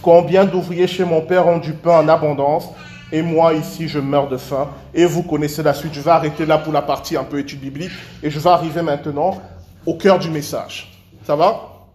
Combien 0.03 0.45
d'ouvriers 0.45 0.87
chez 0.87 1.05
mon 1.05 1.21
père 1.21 1.49
ont 1.49 1.59
du 1.59 1.73
pain 1.73 1.99
en 1.99 2.09
abondance 2.09 2.69
et 3.11 3.23
moi 3.23 3.55
ici 3.55 3.89
je 3.89 3.99
meurs 3.99 4.29
de 4.29 4.37
faim. 4.37 4.69
Et 4.95 5.05
vous 5.05 5.25
connaissez 5.25 5.65
la 5.65 5.75
suite. 5.75 5.95
Je 5.95 6.01
vais 6.01 6.13
arrêter 6.13 6.47
là 6.47 6.59
pour 6.59 6.73
la 6.73 6.83
partie 6.83 7.17
un 7.17 7.25
peu 7.25 7.41
étude 7.41 7.59
biblique 7.59 7.91
et 8.23 8.31
je 8.31 8.39
vais 8.39 8.51
arriver 8.51 8.83
maintenant 8.83 9.41
au 9.85 9.95
cœur 9.95 10.21
du 10.21 10.31
message. 10.31 11.03
Ça 11.27 11.35
va? 11.35 11.87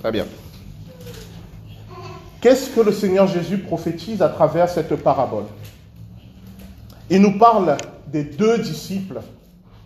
Très 0.00 0.10
bien. 0.10 0.24
Qu'est-ce 2.40 2.70
que 2.70 2.80
le 2.80 2.90
Seigneur 2.90 3.28
Jésus 3.28 3.58
prophétise 3.58 4.20
à 4.20 4.30
travers 4.30 4.68
cette 4.68 4.96
parabole? 4.96 5.44
Il 7.08 7.20
nous 7.20 7.38
parle 7.38 7.76
des 8.08 8.24
deux 8.24 8.58
disciples 8.58 9.20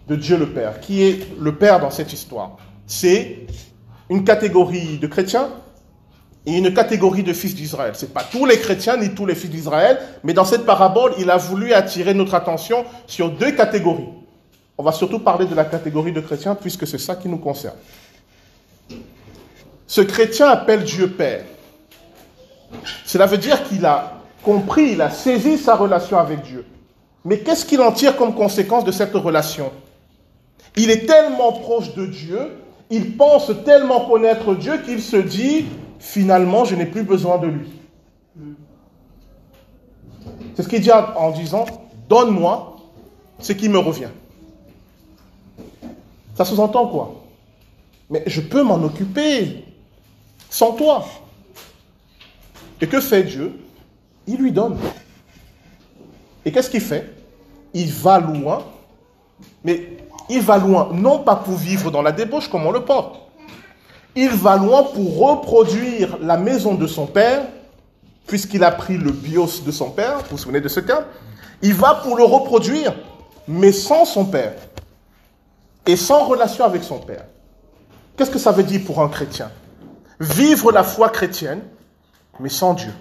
de 0.09 0.17
Dieu 0.17 0.39
le 0.39 0.49
Père. 0.49 0.81
Qui 0.81 1.03
est 1.03 1.27
le 1.39 1.55
Père 1.55 1.81
dans 1.81 1.91
cette 1.91 2.15
histoire? 2.15 2.57
C'est 2.87 3.47
une 4.11 4.25
catégorie 4.25 4.99
de 4.99 5.07
chrétiens 5.07 5.49
et 6.47 6.57
une 6.57 6.73
catégorie 6.73 7.23
de 7.23 7.33
fils 7.33 7.55
d'Israël. 7.55 7.95
Ce 7.97 8.07
n'est 8.07 8.13
pas 8.13 8.23
tous 8.23 8.47
les 8.47 8.59
chrétiens 8.59 8.97
ni 8.97 9.15
tous 9.15 9.27
les 9.27 9.35
fils 9.35 9.51
d'Israël, 9.51 9.99
mais 10.23 10.33
dans 10.33 10.45
cette 10.45 10.65
parabole, 10.65 11.13
il 11.19 11.31
a 11.31 11.37
voulu 11.37 11.73
attirer 11.73 12.15
notre 12.15 12.35
attention 12.35 12.85
sur 13.07 13.31
deux 13.31 13.53
catégories. 13.53 14.09
On 14.79 14.83
va 14.83 14.93
surtout 14.93 15.19
parler 15.19 15.47
de 15.47 15.55
la 15.55 15.65
catégorie 15.65 16.13
de 16.13 16.21
chrétiens 16.21 16.55
puisque 16.55 16.87
c'est 16.87 16.99
ça 16.99 17.17
qui 17.17 17.29
nous 17.29 17.39
concerne. 17.39 17.77
Ce 19.87 20.01
chrétien 20.01 20.49
appelle 20.49 20.85
Dieu 20.85 21.11
Père. 21.11 21.45
Cela 23.05 23.27
veut 23.27 23.39
dire 23.39 23.63
qu'il 23.65 23.85
a 23.87 24.21
compris, 24.43 24.93
il 24.93 25.01
a 25.01 25.11
saisi 25.11 25.59
sa 25.59 25.75
relation 25.77 26.19
avec 26.19 26.43
Dieu. 26.43 26.65
Mais 27.25 27.39
qu'est-ce 27.39 27.65
qu'il 27.65 27.81
en 27.81 27.93
tire 27.93 28.17
comme 28.17 28.35
conséquence 28.35 28.85
de 28.85 28.93
cette 28.93 29.15
relation? 29.15 29.73
Il 30.77 30.91
est 30.91 31.07
tellement 31.07 31.53
proche 31.53 31.95
de 31.95 32.07
Dieu, 32.07 32.53
il 32.91 33.17
pense 33.17 33.51
tellement 33.65 34.09
connaître 34.09 34.55
Dieu 34.55 34.79
qu'il 34.79 35.03
se 35.03 35.17
dit, 35.17 35.67
finalement, 35.99 36.65
je 36.65 36.75
n'ai 36.77 36.87
plus 36.87 37.03
besoin 37.03 37.39
de 37.39 37.49
lui. 37.49 37.69
C'est 40.55 40.63
ce 40.63 40.69
qu'il 40.69 40.81
dit 40.81 40.93
en 40.93 41.31
disant, 41.33 41.67
donne-moi 42.09 42.77
ce 43.39 43.53
qui 43.53 43.69
me 43.69 43.79
revient. 43.79 44.11
Ça 46.35 46.45
sous-entend 46.45 46.89
quoi? 46.89 47.23
Mais 48.11 48.23
je 48.27 48.41
peux 48.41 48.63
m'en 48.63 48.83
occuper 48.83 49.65
sans 50.51 50.73
toi. 50.73 51.05
Et 52.81 52.87
que 52.87 53.01
fait 53.01 53.23
Dieu? 53.25 53.59
Il 54.27 54.37
lui 54.37 54.53
donne. 54.53 54.77
Et 56.45 56.53
qu'est-ce 56.53 56.71
qu'il 56.71 56.81
fait? 56.81 57.13
Il 57.75 57.91
va 57.93 58.21
loin, 58.21 58.65
mais 59.65 59.99
il 60.29 60.41
va 60.41 60.59
loin 60.59 60.91
non 60.93 61.21
pas 61.21 61.37
pour 61.37 61.55
vivre 61.55 61.91
dans 61.91 62.03
la 62.03 62.13
débauche 62.13 62.49
comme 62.49 62.67
on 62.67 62.73
le 62.73 62.85
porte. 62.85 63.21
Il 64.15 64.31
va 64.31 64.57
loin 64.57 64.83
pour 64.83 65.19
reproduire 65.19 66.19
la 66.21 66.37
maison 66.37 66.75
de 66.75 66.87
son 66.87 67.07
père, 67.07 67.43
puisqu'il 68.27 68.65
a 68.65 68.71
pris 68.71 68.97
le 68.97 69.13
bios 69.13 69.61
de 69.65 69.71
son 69.71 69.91
père, 69.91 70.19
vous 70.19 70.25
vous 70.33 70.39
souvenez 70.39 70.61
de 70.61 70.69
ce 70.69 70.81
cas 70.81 71.05
Il 71.63 71.75
va 71.75 71.95
pour 71.95 72.17
le 72.17 72.25
reproduire, 72.25 72.95
mais 73.47 73.73
sans 73.73 74.05
son 74.05 74.25
père 74.25 74.55
et 75.87 75.97
sans 75.97 76.25
relation 76.25 76.65
avec 76.65 76.83
son 76.83 76.99
père. 76.99 77.25
Qu'est-ce 78.17 78.31
que 78.31 78.39
ça 78.39 78.53
veut 78.53 78.65
dire 78.65 78.81
pour 78.85 79.01
un 79.01 79.09
chrétien? 79.09 79.51
Vivre 80.19 80.73
la 80.73 80.83
foi 80.83 81.11
chrétienne, 81.11 81.61
mais 82.41 82.49
sans 82.49 82.75
Dieu. 82.75 82.93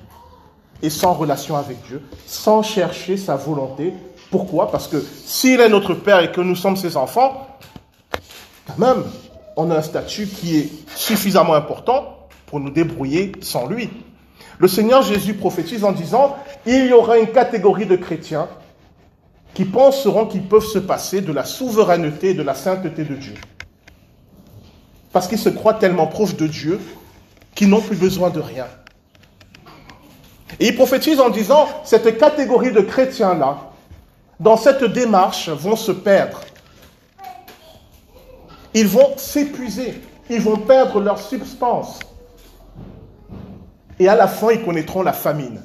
Et 0.81 0.89
sans 0.89 1.13
relation 1.13 1.55
avec 1.55 1.81
Dieu, 1.87 2.01
sans 2.27 2.61
chercher 2.61 3.17
sa 3.17 3.35
volonté. 3.35 3.93
Pourquoi? 4.35 4.69
Parce 4.69 4.89
que 4.89 5.01
s'il 5.25 5.61
est 5.61 5.69
notre 5.69 5.93
Père 5.93 6.19
et 6.19 6.29
que 6.29 6.41
nous 6.41 6.57
sommes 6.57 6.75
ses 6.75 6.97
enfants, 6.97 7.47
quand 8.67 8.77
même, 8.77 9.05
on 9.55 9.71
a 9.71 9.77
un 9.77 9.81
statut 9.81 10.27
qui 10.27 10.57
est 10.57 10.69
suffisamment 10.93 11.53
important 11.53 12.27
pour 12.45 12.59
nous 12.59 12.69
débrouiller 12.69 13.31
sans 13.39 13.65
lui. 13.65 13.89
Le 14.57 14.67
Seigneur 14.67 15.03
Jésus 15.03 15.35
prophétise 15.35 15.85
en 15.85 15.93
disant, 15.93 16.35
il 16.65 16.87
y 16.87 16.91
aura 16.91 17.17
une 17.17 17.27
catégorie 17.27 17.85
de 17.85 17.95
chrétiens 17.95 18.49
qui 19.53 19.63
penseront 19.63 20.25
qu'ils 20.25 20.43
peuvent 20.43 20.65
se 20.65 20.79
passer 20.79 21.21
de 21.21 21.31
la 21.31 21.45
souveraineté 21.45 22.31
et 22.31 22.33
de 22.33 22.43
la 22.43 22.55
sainteté 22.55 23.05
de 23.05 23.15
Dieu. 23.15 23.35
Parce 25.13 25.29
qu'ils 25.29 25.39
se 25.39 25.47
croient 25.47 25.75
tellement 25.75 26.07
proches 26.07 26.35
de 26.35 26.47
Dieu 26.47 26.81
qu'ils 27.55 27.69
n'ont 27.69 27.79
plus 27.79 27.95
besoin 27.95 28.31
de 28.31 28.41
rien. 28.41 28.67
Et 30.59 30.67
il 30.67 30.75
prophétise 30.75 31.21
en 31.21 31.29
disant, 31.29 31.69
cette 31.85 32.17
catégorie 32.17 32.73
de 32.73 32.81
chrétiens-là, 32.81 33.71
dans 34.39 34.57
cette 34.57 34.83
démarche, 34.83 35.49
vont 35.49 35.75
se 35.75 35.91
perdre. 35.91 36.41
Ils 38.73 38.87
vont 38.87 39.17
s'épuiser, 39.17 40.01
ils 40.29 40.41
vont 40.41 40.57
perdre 40.57 40.99
leur 40.99 41.19
substance. 41.19 41.99
Et 43.99 44.09
à 44.09 44.15
la 44.15 44.27
fin, 44.27 44.51
ils 44.51 44.63
connaîtront 44.63 45.01
la 45.01 45.13
famine. 45.13 45.61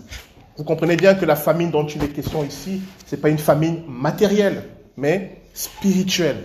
Vous 0.56 0.62
comprenez 0.62 0.96
bien 0.96 1.14
que 1.14 1.24
la 1.24 1.36
famine 1.36 1.70
dont 1.70 1.86
il 1.86 2.04
est 2.04 2.08
question 2.08 2.44
ici, 2.44 2.80
ce 3.06 3.16
n'est 3.16 3.20
pas 3.20 3.28
une 3.28 3.38
famine 3.38 3.82
matérielle, 3.88 4.68
mais 4.96 5.42
spirituelle. 5.54 6.44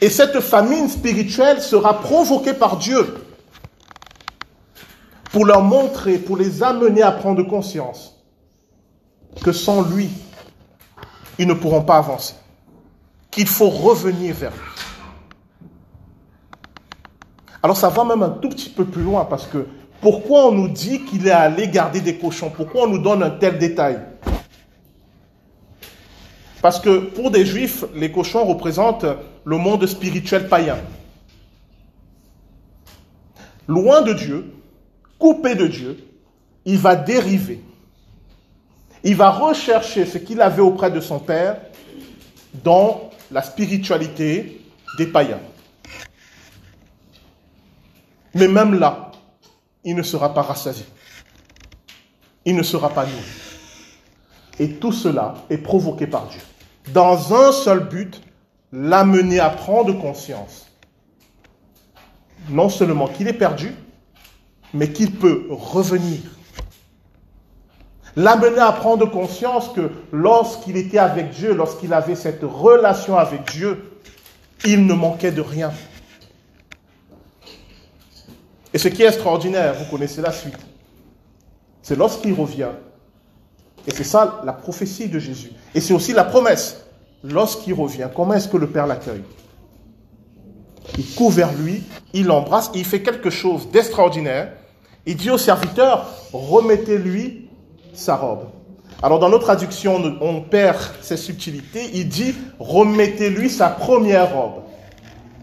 Et 0.00 0.10
cette 0.10 0.38
famine 0.40 0.88
spirituelle 0.88 1.60
sera 1.60 2.00
provoquée 2.00 2.54
par 2.54 2.76
Dieu 2.76 3.14
pour 5.32 5.46
leur 5.46 5.62
montrer, 5.62 6.18
pour 6.18 6.36
les 6.36 6.62
amener 6.62 7.02
à 7.02 7.12
prendre 7.12 7.42
conscience 7.44 8.11
que 9.42 9.52
sans 9.52 9.82
lui, 9.82 10.10
ils 11.38 11.46
ne 11.46 11.54
pourront 11.54 11.82
pas 11.82 11.96
avancer, 11.96 12.34
qu'il 13.30 13.46
faut 13.46 13.70
revenir 13.70 14.34
vers 14.34 14.52
lui. 14.52 14.58
Alors 17.62 17.76
ça 17.76 17.88
va 17.88 18.04
même 18.04 18.22
un 18.22 18.30
tout 18.30 18.48
petit 18.48 18.70
peu 18.70 18.84
plus 18.84 19.02
loin 19.02 19.24
parce 19.24 19.46
que 19.46 19.66
pourquoi 20.00 20.48
on 20.48 20.52
nous 20.52 20.68
dit 20.68 21.04
qu'il 21.04 21.28
est 21.28 21.30
allé 21.30 21.68
garder 21.68 22.00
des 22.00 22.18
cochons? 22.18 22.50
Pourquoi 22.50 22.84
on 22.84 22.88
nous 22.88 22.98
donne 22.98 23.22
un 23.22 23.30
tel 23.30 23.58
détail? 23.58 24.00
Parce 26.60 26.80
que 26.80 26.98
pour 26.98 27.30
des 27.30 27.46
juifs, 27.46 27.84
les 27.94 28.10
cochons 28.10 28.44
représentent 28.44 29.06
le 29.44 29.56
monde 29.56 29.86
spirituel 29.86 30.48
païen. 30.48 30.78
Loin 33.68 34.02
de 34.02 34.12
Dieu, 34.12 34.52
coupé 35.18 35.54
de 35.54 35.68
Dieu, 35.68 36.04
il 36.64 36.78
va 36.78 36.96
dériver. 36.96 37.62
Il 39.04 39.16
va 39.16 39.30
rechercher 39.30 40.06
ce 40.06 40.18
qu'il 40.18 40.40
avait 40.40 40.62
auprès 40.62 40.90
de 40.90 41.00
son 41.00 41.18
Père 41.18 41.56
dans 42.62 43.10
la 43.30 43.42
spiritualité 43.42 44.60
des 44.98 45.06
païens. 45.06 45.40
Mais 48.34 48.48
même 48.48 48.78
là, 48.78 49.10
il 49.84 49.96
ne 49.96 50.02
sera 50.02 50.32
pas 50.32 50.42
rassasié. 50.42 50.86
Il 52.44 52.56
ne 52.56 52.62
sera 52.62 52.90
pas 52.90 53.04
nourri. 53.04 53.42
Et 54.58 54.74
tout 54.74 54.92
cela 54.92 55.34
est 55.50 55.58
provoqué 55.58 56.06
par 56.06 56.26
Dieu. 56.28 56.40
Dans 56.92 57.34
un 57.34 57.52
seul 57.52 57.88
but, 57.88 58.20
l'amener 58.72 59.40
à 59.40 59.50
prendre 59.50 59.92
conscience. 60.00 60.66
Non 62.48 62.68
seulement 62.68 63.08
qu'il 63.08 63.28
est 63.28 63.32
perdu, 63.32 63.74
mais 64.74 64.92
qu'il 64.92 65.12
peut 65.12 65.46
revenir. 65.50 66.20
L'amener 68.16 68.58
à 68.60 68.72
prendre 68.72 69.10
conscience 69.10 69.68
que 69.68 69.90
lorsqu'il 70.12 70.76
était 70.76 70.98
avec 70.98 71.30
Dieu, 71.30 71.54
lorsqu'il 71.54 71.92
avait 71.94 72.14
cette 72.14 72.42
relation 72.42 73.16
avec 73.16 73.50
Dieu, 73.50 73.98
il 74.64 74.86
ne 74.86 74.94
manquait 74.94 75.32
de 75.32 75.40
rien. 75.40 75.72
Et 78.74 78.78
ce 78.78 78.88
qui 78.88 79.02
est 79.02 79.08
extraordinaire, 79.08 79.74
vous 79.74 79.90
connaissez 79.90 80.20
la 80.20 80.32
suite, 80.32 80.58
c'est 81.82 81.96
lorsqu'il 81.96 82.32
revient, 82.34 82.70
et 83.86 83.90
c'est 83.90 84.04
ça 84.04 84.40
la 84.44 84.52
prophétie 84.52 85.08
de 85.08 85.18
Jésus, 85.18 85.52
et 85.74 85.80
c'est 85.80 85.94
aussi 85.94 86.12
la 86.12 86.24
promesse, 86.24 86.84
lorsqu'il 87.24 87.74
revient, 87.74 88.08
comment 88.14 88.34
est-ce 88.34 88.48
que 88.48 88.56
le 88.56 88.66
Père 88.66 88.86
l'accueille? 88.86 89.24
Il 90.98 91.14
court 91.14 91.30
vers 91.30 91.52
lui, 91.52 91.82
il 92.12 92.26
l'embrasse, 92.26 92.70
il 92.74 92.84
fait 92.84 93.02
quelque 93.02 93.30
chose 93.30 93.70
d'extraordinaire. 93.70 94.52
Il 95.06 95.16
dit 95.16 95.30
au 95.30 95.38
serviteur, 95.38 96.06
remettez-lui 96.32 97.48
sa 97.92 98.16
robe. 98.16 98.44
Alors 99.02 99.18
dans 99.18 99.28
notre 99.28 99.44
traduction, 99.44 100.16
on 100.20 100.40
perd 100.40 100.78
ces 101.00 101.16
subtilités. 101.16 101.90
Il 101.94 102.08
dit, 102.08 102.34
remettez-lui 102.58 103.50
sa 103.50 103.68
première 103.68 104.34
robe. 104.34 104.62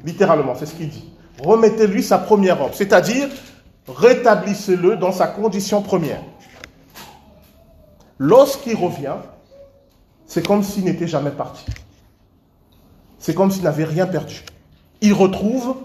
Littéralement, 0.05 0.55
c'est 0.55 0.65
ce 0.65 0.75
qu'il 0.75 0.89
dit 0.89 1.09
remettez-lui 1.43 2.03
sa 2.03 2.17
première 2.17 2.59
robe, 2.59 2.71
c'est-à-dire 2.73 3.29
rétablissez-le 3.87 4.97
dans 4.97 5.11
sa 5.11 5.27
condition 5.27 5.81
première. 5.81 6.21
Lorsqu'il 8.17 8.75
revient, 8.75 9.15
c'est 10.27 10.45
comme 10.45 10.63
s'il 10.63 10.83
n'était 10.83 11.07
jamais 11.07 11.31
parti. 11.31 11.65
C'est 13.17 13.33
comme 13.33 13.51
s'il 13.51 13.63
n'avait 13.63 13.85
rien 13.85 14.05
perdu. 14.05 14.43
Il 15.01 15.13
retrouve 15.13 15.77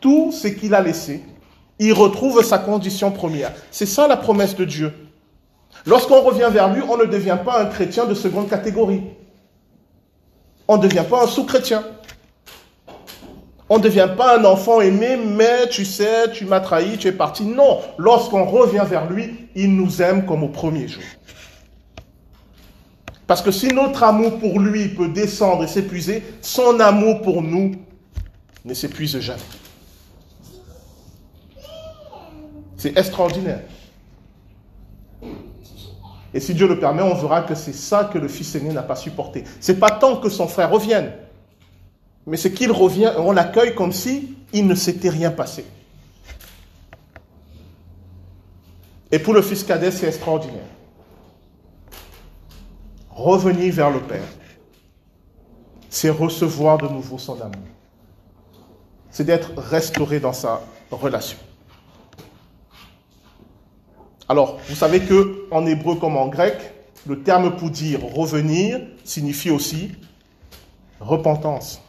tout 0.00 0.32
ce 0.32 0.48
qu'il 0.48 0.74
a 0.74 0.80
laissé. 0.80 1.22
Il 1.78 1.92
retrouve 1.92 2.42
sa 2.42 2.58
condition 2.58 3.10
première. 3.10 3.52
C'est 3.70 3.86
ça 3.86 4.08
la 4.08 4.16
promesse 4.16 4.56
de 4.56 4.64
Dieu. 4.64 4.92
Lorsqu'on 5.86 6.20
revient 6.20 6.48
vers 6.50 6.72
lui, 6.72 6.82
on 6.88 6.96
ne 6.96 7.06
devient 7.06 7.38
pas 7.44 7.62
un 7.62 7.66
chrétien 7.66 8.06
de 8.06 8.14
seconde 8.14 8.48
catégorie. 8.48 9.02
On 10.68 10.76
ne 10.76 10.82
devient 10.82 11.04
pas 11.08 11.24
un 11.24 11.26
sous-chrétien. 11.26 11.82
On 13.68 13.78
ne 13.78 13.82
devient 13.82 14.08
pas 14.16 14.38
un 14.38 14.44
enfant 14.44 14.80
aimé, 14.80 15.16
mais 15.16 15.68
tu 15.68 15.84
sais, 15.84 16.30
tu 16.32 16.44
m'as 16.44 16.60
trahi, 16.60 16.98
tu 16.98 17.08
es 17.08 17.12
parti. 17.12 17.44
Non, 17.44 17.80
lorsqu'on 17.98 18.44
revient 18.44 18.84
vers 18.86 19.10
lui, 19.10 19.48
il 19.54 19.74
nous 19.74 20.02
aime 20.02 20.26
comme 20.26 20.44
au 20.44 20.48
premier 20.48 20.88
jour. 20.88 21.02
Parce 23.26 23.40
que 23.40 23.50
si 23.50 23.68
notre 23.68 24.02
amour 24.02 24.38
pour 24.38 24.60
lui 24.60 24.88
peut 24.88 25.08
descendre 25.08 25.64
et 25.64 25.68
s'épuiser, 25.68 26.22
son 26.42 26.80
amour 26.80 27.22
pour 27.22 27.42
nous 27.42 27.72
ne 28.64 28.74
s'épuise 28.74 29.18
jamais. 29.20 29.40
C'est 32.76 32.96
extraordinaire. 32.98 33.62
Et 36.34 36.40
si 36.40 36.54
Dieu 36.54 36.66
le 36.66 36.78
permet, 36.78 37.02
on 37.02 37.14
verra 37.14 37.42
que 37.42 37.54
c'est 37.54 37.74
ça 37.74 38.04
que 38.04 38.18
le 38.18 38.28
fils 38.28 38.54
aîné 38.54 38.72
n'a 38.72 38.82
pas 38.82 38.96
supporté. 38.96 39.44
C'est 39.60 39.78
pas 39.78 39.90
tant 39.90 40.16
que 40.16 40.28
son 40.28 40.48
frère 40.48 40.70
revienne, 40.70 41.12
mais 42.26 42.36
c'est 42.36 42.52
qu'il 42.52 42.72
revient, 42.72 43.12
on 43.18 43.32
l'accueille 43.32 43.74
comme 43.74 43.92
si 43.92 44.36
il 44.52 44.66
ne 44.66 44.74
s'était 44.74 45.10
rien 45.10 45.30
passé. 45.30 45.64
Et 49.10 49.18
pour 49.18 49.34
le 49.34 49.42
fils 49.42 49.62
cadet, 49.62 49.90
c'est 49.90 50.06
extraordinaire. 50.06 50.64
Revenir 53.10 53.74
vers 53.74 53.90
le 53.90 54.00
Père, 54.00 54.22
c'est 55.90 56.08
recevoir 56.08 56.78
de 56.78 56.88
nouveau 56.88 57.18
son 57.18 57.34
amour. 57.34 57.68
C'est 59.10 59.24
d'être 59.24 59.52
restauré 59.58 60.18
dans 60.18 60.32
sa 60.32 60.62
relation. 60.90 61.36
Alors, 64.28 64.58
vous 64.68 64.74
savez 64.74 65.00
que 65.00 65.46
en 65.50 65.66
hébreu 65.66 65.96
comme 65.96 66.16
en 66.16 66.28
grec, 66.28 66.56
le 67.06 67.22
terme 67.22 67.56
pour 67.56 67.70
dire 67.70 68.00
revenir 68.04 68.80
signifie 69.04 69.50
aussi 69.50 69.92
repentance. 71.00 71.80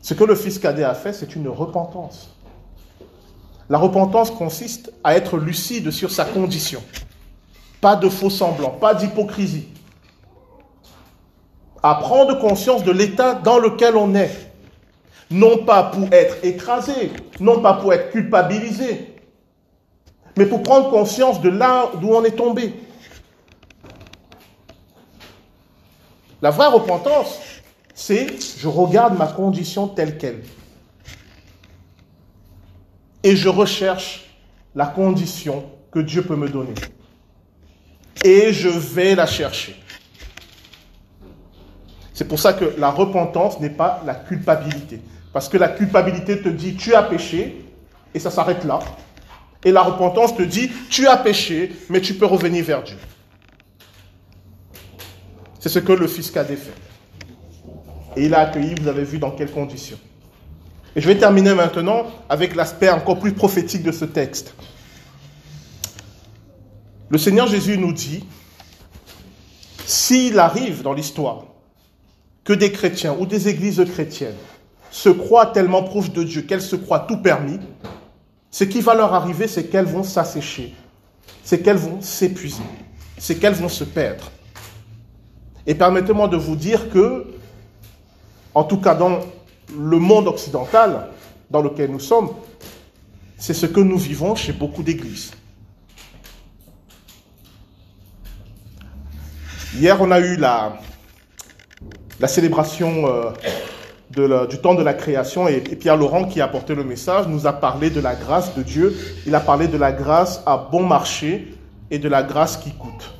Ce 0.00 0.14
que 0.14 0.24
le 0.24 0.34
fils 0.34 0.58
cadet 0.58 0.84
a 0.84 0.94
fait, 0.94 1.12
c'est 1.12 1.36
une 1.36 1.48
repentance. 1.48 2.30
La 3.68 3.76
repentance 3.76 4.30
consiste 4.30 4.90
à 5.04 5.14
être 5.14 5.36
lucide 5.36 5.90
sur 5.90 6.10
sa 6.10 6.24
condition. 6.24 6.82
Pas 7.82 7.96
de 7.96 8.08
faux 8.08 8.30
semblants, 8.30 8.70
pas 8.70 8.94
d'hypocrisie. 8.94 9.68
À 11.82 11.96
prendre 11.96 12.38
conscience 12.38 12.82
de 12.82 12.90
l'état 12.90 13.34
dans 13.34 13.58
lequel 13.58 13.96
on 13.96 14.14
est. 14.14 14.50
Non 15.30 15.58
pas 15.58 15.84
pour 15.84 16.08
être 16.10 16.42
écrasé, 16.42 17.12
non 17.38 17.60
pas 17.60 17.74
pour 17.74 17.92
être 17.92 18.10
culpabilisé, 18.10 19.17
mais 20.38 20.46
pour 20.46 20.62
prendre 20.62 20.88
conscience 20.88 21.40
de 21.40 21.48
là 21.48 21.90
d'où 22.00 22.10
on 22.14 22.24
est 22.24 22.36
tombé. 22.36 22.72
La 26.40 26.50
vraie 26.50 26.68
repentance, 26.68 27.40
c'est 27.92 28.28
je 28.56 28.68
regarde 28.68 29.18
ma 29.18 29.26
condition 29.26 29.88
telle 29.88 30.16
qu'elle. 30.16 30.44
Et 33.24 33.34
je 33.34 33.48
recherche 33.48 34.30
la 34.76 34.86
condition 34.86 35.64
que 35.90 35.98
Dieu 35.98 36.22
peut 36.22 36.36
me 36.36 36.48
donner. 36.48 36.74
Et 38.24 38.52
je 38.52 38.68
vais 38.68 39.16
la 39.16 39.26
chercher. 39.26 39.74
C'est 42.14 42.28
pour 42.28 42.38
ça 42.38 42.52
que 42.52 42.76
la 42.78 42.90
repentance 42.90 43.58
n'est 43.58 43.70
pas 43.70 44.02
la 44.06 44.14
culpabilité. 44.14 45.00
Parce 45.32 45.48
que 45.48 45.56
la 45.56 45.68
culpabilité 45.68 46.40
te 46.40 46.48
dit 46.48 46.76
tu 46.76 46.94
as 46.94 47.02
péché 47.02 47.64
et 48.14 48.20
ça 48.20 48.30
s'arrête 48.30 48.64
là. 48.64 48.78
Et 49.64 49.72
la 49.72 49.82
repentance 49.82 50.36
te 50.36 50.42
dit, 50.42 50.70
tu 50.88 51.06
as 51.06 51.16
péché, 51.16 51.72
mais 51.88 52.00
tu 52.00 52.14
peux 52.14 52.26
revenir 52.26 52.64
vers 52.64 52.82
Dieu. 52.82 52.96
C'est 55.58 55.68
ce 55.68 55.80
que 55.80 55.92
le 55.92 56.06
fils 56.06 56.34
a 56.36 56.44
fait. 56.44 56.58
Et 58.16 58.26
il 58.26 58.34
a 58.34 58.40
accueilli, 58.40 58.74
vous 58.80 58.88
avez 58.88 59.04
vu 59.04 59.18
dans 59.18 59.32
quelles 59.32 59.50
conditions. 59.50 59.98
Et 60.94 61.00
je 61.00 61.06
vais 61.06 61.16
terminer 61.16 61.54
maintenant 61.54 62.06
avec 62.28 62.54
l'aspect 62.54 62.90
encore 62.90 63.18
plus 63.18 63.32
prophétique 63.32 63.82
de 63.82 63.92
ce 63.92 64.04
texte. 64.04 64.54
Le 67.10 67.18
Seigneur 67.18 67.46
Jésus 67.46 67.78
nous 67.78 67.92
dit, 67.92 68.24
s'il 69.86 70.38
arrive 70.38 70.82
dans 70.82 70.92
l'histoire 70.92 71.44
que 72.44 72.52
des 72.52 72.72
chrétiens 72.72 73.16
ou 73.18 73.26
des 73.26 73.48
églises 73.48 73.84
chrétiennes 73.90 74.36
se 74.90 75.08
croient 75.08 75.46
tellement 75.46 75.82
proches 75.82 76.10
de 76.10 76.22
Dieu 76.22 76.42
qu'elles 76.42 76.62
se 76.62 76.76
croient 76.76 77.00
tout 77.00 77.18
permis, 77.18 77.58
ce 78.50 78.64
qui 78.64 78.80
va 78.80 78.94
leur 78.94 79.14
arriver, 79.14 79.46
c'est 79.46 79.64
qu'elles 79.64 79.86
vont 79.86 80.02
s'assécher, 80.02 80.74
c'est 81.42 81.60
qu'elles 81.62 81.76
vont 81.76 82.00
s'épuiser, 82.00 82.62
c'est 83.18 83.36
qu'elles 83.36 83.54
vont 83.54 83.68
se 83.68 83.84
perdre. 83.84 84.30
Et 85.66 85.74
permettez-moi 85.74 86.28
de 86.28 86.36
vous 86.36 86.56
dire 86.56 86.88
que, 86.90 87.26
en 88.54 88.64
tout 88.64 88.78
cas 88.78 88.94
dans 88.94 89.20
le 89.76 89.98
monde 89.98 90.28
occidental 90.28 91.08
dans 91.50 91.60
lequel 91.60 91.90
nous 91.90 92.00
sommes, 92.00 92.30
c'est 93.36 93.54
ce 93.54 93.66
que 93.66 93.80
nous 93.80 93.98
vivons 93.98 94.34
chez 94.34 94.52
beaucoup 94.52 94.82
d'églises. 94.82 95.30
Hier, 99.74 99.96
on 100.00 100.10
a 100.10 100.18
eu 100.18 100.36
la, 100.36 100.78
célébration 102.26 103.06
euh, 103.06 103.30
du 104.10 104.58
temps 104.58 104.74
de 104.74 104.82
la 104.82 104.94
création. 104.94 105.48
Et, 105.48 105.60
Pierre 105.60 105.96
Laurent, 105.96 106.24
qui 106.24 106.40
a 106.40 106.44
apporté 106.44 106.74
le 106.74 106.84
message, 106.84 107.26
nous 107.28 107.46
a 107.46 107.52
parlé 107.52 107.90
de 107.90 108.00
la 108.00 108.14
grâce 108.14 108.54
de 108.54 108.62
Dieu. 108.62 108.96
Il 109.26 109.34
a 109.34 109.40
parlé 109.40 109.68
de 109.68 109.76
la 109.76 109.92
grâce 109.92 110.42
à 110.46 110.56
bon 110.56 110.82
marché 110.82 111.54
et 111.90 111.98
de 111.98 112.08
la 112.08 112.22
grâce 112.22 112.56
qui 112.56 112.72
coûte. 112.72 113.14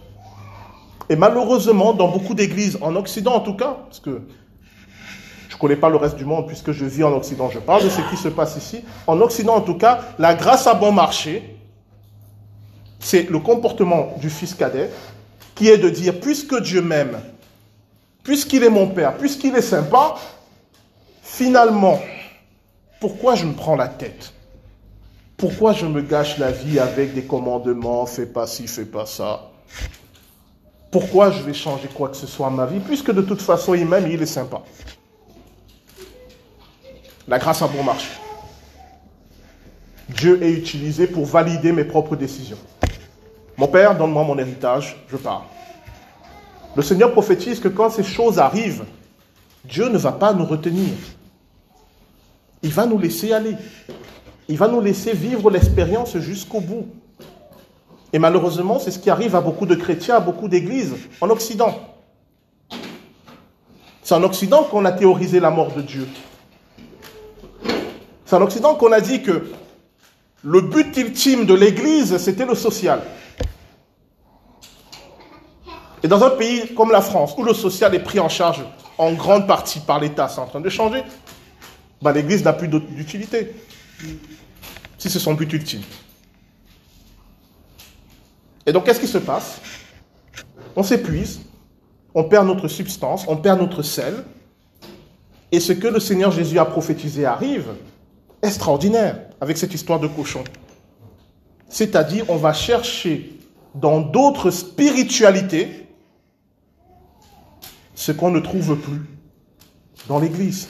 Et 1.08 1.16
malheureusement, 1.16 1.94
dans 1.94 2.08
beaucoup 2.08 2.34
d'églises, 2.34 2.78
en 2.80 2.94
Occident 2.96 3.34
en 3.34 3.40
tout 3.40 3.54
cas, 3.54 3.78
parce 3.86 4.00
que 4.00 4.20
je 5.48 5.54
ne 5.54 5.58
connais 5.58 5.76
pas 5.76 5.88
le 5.88 5.96
reste 5.96 6.16
du 6.16 6.26
monde 6.26 6.46
puisque 6.46 6.72
je 6.72 6.84
vis 6.84 7.02
en 7.02 7.12
Occident, 7.12 7.48
je 7.50 7.58
parle 7.58 7.82
de 7.84 7.88
ce 7.88 8.02
qui 8.10 8.16
se 8.16 8.28
passe 8.28 8.56
ici. 8.56 8.84
En 9.06 9.20
Occident 9.20 9.54
en 9.54 9.62
tout 9.62 9.78
cas, 9.78 10.00
la 10.18 10.34
grâce 10.34 10.66
à 10.66 10.74
bon 10.74 10.92
marché, 10.92 11.56
c'est 13.00 13.30
le 13.30 13.38
comportement 13.38 14.14
du 14.20 14.28
fils 14.28 14.54
cadet 14.54 14.90
qui 15.54 15.68
est 15.68 15.78
de 15.78 15.88
dire, 15.88 16.20
puisque 16.20 16.60
Dieu 16.62 16.82
m'aime, 16.82 17.18
puisqu'il 18.22 18.62
est 18.62 18.70
mon 18.70 18.86
Père, 18.86 19.16
puisqu'il 19.16 19.56
est 19.56 19.62
sympa, 19.62 20.14
Finalement, 21.38 22.00
pourquoi 22.98 23.36
je 23.36 23.46
me 23.46 23.52
prends 23.52 23.76
la 23.76 23.86
tête? 23.86 24.32
Pourquoi 25.36 25.72
je 25.72 25.86
me 25.86 26.02
gâche 26.02 26.36
la 26.36 26.50
vie 26.50 26.80
avec 26.80 27.14
des 27.14 27.22
commandements, 27.22 28.06
fais 28.06 28.26
pas 28.26 28.48
ci, 28.48 28.66
fais 28.66 28.84
pas 28.84 29.06
ça? 29.06 29.52
Pourquoi 30.90 31.30
je 31.30 31.40
vais 31.44 31.54
changer 31.54 31.86
quoi 31.94 32.08
que 32.08 32.16
ce 32.16 32.26
soit 32.26 32.48
à 32.48 32.50
ma 32.50 32.66
vie 32.66 32.80
Puisque 32.80 33.12
de 33.12 33.22
toute 33.22 33.40
façon, 33.40 33.74
il 33.74 33.86
m'aime, 33.86 34.10
il 34.10 34.20
est 34.20 34.26
sympa? 34.26 34.62
La 37.28 37.38
grâce 37.38 37.62
a 37.62 37.68
bon 37.68 37.84
marché. 37.84 38.10
Dieu 40.08 40.42
est 40.42 40.50
utilisé 40.50 41.06
pour 41.06 41.24
valider 41.24 41.70
mes 41.70 41.84
propres 41.84 42.16
décisions. 42.16 42.58
Mon 43.56 43.68
Père, 43.68 43.96
donne-moi 43.96 44.24
mon 44.24 44.38
héritage, 44.40 44.96
je 45.08 45.16
pars. 45.16 45.46
Le 46.74 46.82
Seigneur 46.82 47.12
prophétise 47.12 47.60
que 47.60 47.68
quand 47.68 47.90
ces 47.90 48.02
choses 48.02 48.40
arrivent, 48.40 48.86
Dieu 49.64 49.88
ne 49.88 49.98
va 49.98 50.10
pas 50.10 50.32
nous 50.32 50.44
retenir. 50.44 50.94
Il 52.62 52.72
va 52.72 52.86
nous 52.86 52.98
laisser 52.98 53.32
aller. 53.32 53.56
Il 54.48 54.56
va 54.56 54.68
nous 54.68 54.80
laisser 54.80 55.12
vivre 55.12 55.50
l'expérience 55.50 56.16
jusqu'au 56.18 56.60
bout. 56.60 56.88
Et 58.12 58.18
malheureusement, 58.18 58.78
c'est 58.78 58.90
ce 58.90 58.98
qui 58.98 59.10
arrive 59.10 59.36
à 59.36 59.40
beaucoup 59.40 59.66
de 59.66 59.74
chrétiens, 59.74 60.16
à 60.16 60.20
beaucoup 60.20 60.48
d'églises 60.48 60.94
en 61.20 61.28
Occident. 61.28 61.78
C'est 64.02 64.14
en 64.14 64.22
Occident 64.22 64.62
qu'on 64.64 64.86
a 64.86 64.92
théorisé 64.92 65.38
la 65.38 65.50
mort 65.50 65.72
de 65.72 65.82
Dieu. 65.82 66.08
C'est 68.24 68.36
en 68.36 68.42
Occident 68.42 68.74
qu'on 68.74 68.92
a 68.92 69.02
dit 69.02 69.22
que 69.22 69.50
le 70.42 70.60
but 70.62 70.96
ultime 70.96 71.44
de 71.44 71.52
l'Église, 71.52 72.16
c'était 72.16 72.46
le 72.46 72.54
social. 72.54 73.02
Et 76.02 76.08
dans 76.08 76.22
un 76.24 76.30
pays 76.30 76.74
comme 76.74 76.90
la 76.90 77.02
France, 77.02 77.34
où 77.36 77.42
le 77.42 77.52
social 77.52 77.94
est 77.94 78.02
pris 78.02 78.20
en 78.20 78.28
charge 78.28 78.64
en 78.96 79.12
grande 79.12 79.46
partie 79.46 79.80
par 79.80 80.00
l'État, 80.00 80.28
c'est 80.28 80.40
en 80.40 80.46
train 80.46 80.60
de 80.60 80.68
changer, 80.68 81.02
bah, 82.00 82.12
l'Église 82.12 82.44
n'a 82.44 82.52
plus 82.52 82.68
d'utilité. 82.68 83.52
Si 84.98 85.10
c'est 85.10 85.18
son 85.18 85.34
but 85.34 85.52
ultime. 85.52 85.82
Et 88.66 88.72
donc, 88.72 88.84
qu'est-ce 88.84 89.00
qui 89.00 89.08
se 89.08 89.18
passe? 89.18 89.60
On 90.76 90.82
s'épuise, 90.82 91.40
on 92.14 92.24
perd 92.24 92.46
notre 92.46 92.68
substance, 92.68 93.24
on 93.26 93.36
perd 93.36 93.58
notre 93.60 93.82
sel, 93.82 94.24
et 95.50 95.60
ce 95.60 95.72
que 95.72 95.88
le 95.88 96.00
Seigneur 96.00 96.30
Jésus 96.30 96.58
a 96.58 96.64
prophétisé 96.64 97.24
arrive, 97.24 97.68
extraordinaire, 98.42 99.20
avec 99.40 99.56
cette 99.56 99.74
histoire 99.74 99.98
de 99.98 100.06
cochon. 100.06 100.44
C'est-à-dire, 101.68 102.26
on 102.28 102.36
va 102.36 102.52
chercher 102.52 103.32
dans 103.74 104.00
d'autres 104.00 104.50
spiritualités 104.50 105.86
ce 107.94 108.12
qu'on 108.12 108.30
ne 108.30 108.40
trouve 108.40 108.76
plus 108.76 109.00
dans 110.06 110.18
l'Église. 110.18 110.68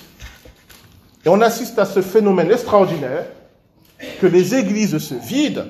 Et 1.29 1.31
on 1.31 1.43
assiste 1.43 1.79
à 1.79 1.85
ce 1.85 2.01
phénomène 2.01 2.51
extraordinaire 2.51 3.27
que 4.19 4.27
les 4.27 4.55
églises 4.55 4.97
se 4.97 5.13
vident, 5.13 5.67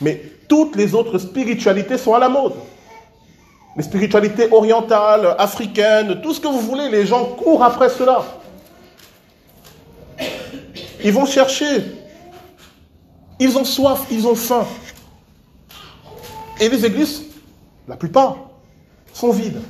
mais 0.00 0.20
toutes 0.48 0.74
les 0.74 0.96
autres 0.96 1.16
spiritualités 1.18 1.96
sont 1.96 2.12
à 2.12 2.18
la 2.18 2.28
mode. 2.28 2.54
Les 3.76 3.84
spiritualités 3.84 4.48
orientales, 4.50 5.36
africaines, 5.38 6.20
tout 6.22 6.34
ce 6.34 6.40
que 6.40 6.48
vous 6.48 6.58
voulez, 6.58 6.88
les 6.88 7.06
gens 7.06 7.24
courent 7.36 7.62
après 7.62 7.88
cela. 7.88 8.24
Ils 11.04 11.12
vont 11.12 11.26
chercher. 11.26 11.84
Ils 13.38 13.56
ont 13.56 13.64
soif, 13.64 14.06
ils 14.10 14.26
ont 14.26 14.34
faim. 14.34 14.66
Et 16.60 16.68
les 16.68 16.84
églises, 16.84 17.22
la 17.86 17.94
plupart, 17.94 18.38
sont 19.12 19.30
vides. 19.30 19.62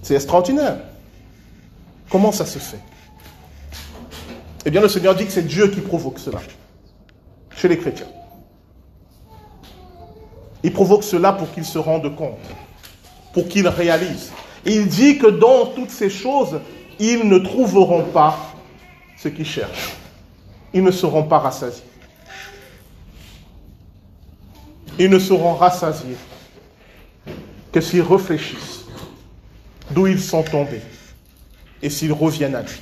C'est 0.00 0.14
extraordinaire. 0.14 0.78
Comment 2.10 2.32
ça 2.32 2.46
se 2.46 2.58
fait 2.58 2.80
Eh 4.64 4.70
bien, 4.70 4.80
le 4.80 4.88
Seigneur 4.88 5.14
dit 5.14 5.26
que 5.26 5.32
c'est 5.32 5.46
Dieu 5.46 5.68
qui 5.68 5.80
provoque 5.80 6.18
cela 6.18 6.40
chez 7.56 7.68
les 7.68 7.78
chrétiens. 7.78 8.06
Il 10.62 10.72
provoque 10.72 11.04
cela 11.04 11.32
pour 11.32 11.50
qu'ils 11.52 11.64
se 11.64 11.78
rendent 11.78 12.14
compte, 12.14 12.38
pour 13.32 13.48
qu'ils 13.48 13.68
réalisent. 13.68 14.32
Il 14.64 14.88
dit 14.88 15.18
que 15.18 15.26
dans 15.26 15.66
toutes 15.66 15.90
ces 15.90 16.10
choses, 16.10 16.60
ils 16.98 17.28
ne 17.28 17.38
trouveront 17.38 18.04
pas 18.04 18.36
ce 19.16 19.28
qu'ils 19.28 19.46
cherchent. 19.46 19.94
Ils 20.72 20.82
ne 20.82 20.90
seront 20.90 21.24
pas 21.24 21.38
rassasiés. 21.38 21.84
Ils 24.98 25.10
ne 25.10 25.18
seront 25.18 25.54
rassasiés 25.54 26.16
que 27.70 27.80
s'ils 27.80 28.02
réfléchissent 28.02 28.84
d'où 29.90 30.06
ils 30.06 30.20
sont 30.20 30.42
tombés 30.42 30.80
et 31.82 31.90
s'ils 31.90 32.12
reviennent 32.12 32.54
à 32.54 32.62
lui. 32.62 32.80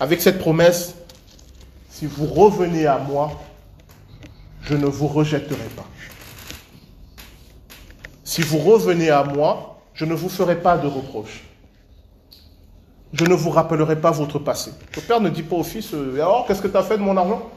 Avec 0.00 0.20
cette 0.20 0.38
promesse, 0.38 0.94
si 1.88 2.06
vous 2.06 2.26
revenez 2.26 2.86
à 2.86 2.98
moi, 2.98 3.40
je 4.62 4.74
ne 4.74 4.86
vous 4.86 5.06
rejetterai 5.06 5.68
pas. 5.76 5.86
Si 8.24 8.42
vous 8.42 8.58
revenez 8.58 9.10
à 9.10 9.24
moi, 9.24 9.80
je 9.94 10.04
ne 10.04 10.14
vous 10.14 10.28
ferai 10.28 10.60
pas 10.60 10.78
de 10.78 10.86
reproches. 10.86 11.44
Je 13.12 13.24
ne 13.24 13.34
vous 13.34 13.50
rappellerai 13.50 14.00
pas 14.00 14.10
votre 14.10 14.38
passé. 14.38 14.72
Le 14.96 15.02
père 15.02 15.20
ne 15.20 15.28
dit 15.28 15.42
pas 15.42 15.56
au 15.56 15.62
fils, 15.62 15.92
euh, 15.92 16.14
alors 16.14 16.46
qu'est-ce 16.46 16.62
que 16.62 16.68
tu 16.68 16.76
as 16.76 16.82
fait 16.82 16.96
de 16.96 17.02
mon 17.02 17.16
argent? 17.16 17.50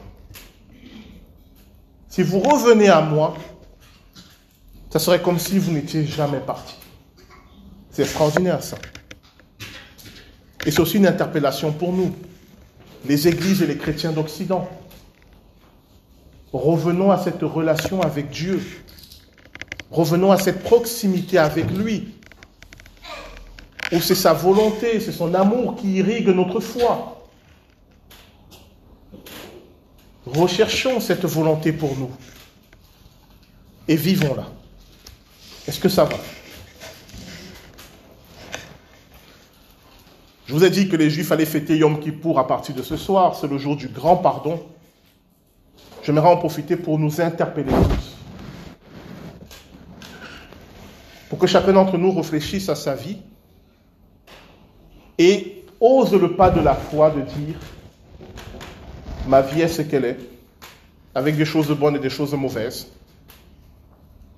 Si 2.08 2.22
vous 2.22 2.40
revenez 2.40 2.88
à 2.88 3.00
moi, 3.00 3.34
ça 4.90 4.98
serait 4.98 5.22
comme 5.22 5.38
si 5.38 5.58
vous 5.58 5.72
n'étiez 5.72 6.06
jamais 6.06 6.40
parti. 6.40 6.76
C'est 7.90 8.02
extraordinaire 8.02 8.62
ça. 8.62 8.76
Et 10.66 10.72
c'est 10.72 10.80
aussi 10.80 10.96
une 10.96 11.06
interpellation 11.06 11.72
pour 11.72 11.92
nous, 11.92 12.12
les 13.06 13.28
églises 13.28 13.62
et 13.62 13.68
les 13.68 13.76
chrétiens 13.76 14.10
d'Occident. 14.10 14.68
Revenons 16.52 17.12
à 17.12 17.18
cette 17.18 17.42
relation 17.42 18.02
avec 18.02 18.30
Dieu. 18.30 18.60
Revenons 19.92 20.32
à 20.32 20.38
cette 20.38 20.64
proximité 20.64 21.38
avec 21.38 21.70
lui. 21.70 22.14
Où 23.92 24.00
c'est 24.00 24.16
sa 24.16 24.32
volonté, 24.32 24.98
c'est 24.98 25.12
son 25.12 25.32
amour 25.34 25.76
qui 25.76 25.94
irrigue 25.94 26.28
notre 26.28 26.58
foi. 26.58 27.24
Recherchons 30.26 30.98
cette 30.98 31.24
volonté 31.24 31.72
pour 31.72 31.96
nous. 31.96 32.10
Et 33.86 33.94
vivons-la. 33.94 34.48
Est-ce 35.68 35.78
que 35.78 35.88
ça 35.88 36.04
va? 36.04 36.16
Je 40.46 40.52
vous 40.52 40.64
ai 40.64 40.70
dit 40.70 40.88
que 40.88 40.96
les 40.96 41.10
Juifs 41.10 41.32
allaient 41.32 41.44
fêter 41.44 41.76
Yom 41.76 41.98
Kippour 41.98 42.38
à 42.38 42.46
partir 42.46 42.74
de 42.74 42.82
ce 42.82 42.96
soir. 42.96 43.34
C'est 43.34 43.48
le 43.48 43.58
jour 43.58 43.76
du 43.76 43.88
grand 43.88 44.16
pardon. 44.16 44.62
J'aimerais 46.04 46.28
en 46.28 46.36
profiter 46.36 46.76
pour 46.76 47.00
nous 47.00 47.20
interpeller 47.20 47.72
tous. 47.72 48.16
Pour 51.28 51.40
que 51.40 51.48
chacun 51.48 51.72
d'entre 51.72 51.98
nous 51.98 52.12
réfléchisse 52.12 52.68
à 52.68 52.76
sa 52.76 52.94
vie 52.94 53.18
et 55.18 55.64
ose 55.80 56.12
le 56.12 56.36
pas 56.36 56.50
de 56.50 56.60
la 56.60 56.74
foi 56.74 57.10
de 57.10 57.22
dire 57.22 57.56
ma 59.26 59.42
vie 59.42 59.62
est 59.62 59.68
ce 59.68 59.82
qu'elle 59.82 60.04
est, 60.04 60.18
avec 61.14 61.36
des 61.36 61.44
choses 61.44 61.68
bonnes 61.72 61.96
et 61.96 61.98
des 61.98 62.10
choses 62.10 62.34
mauvaises. 62.34 62.86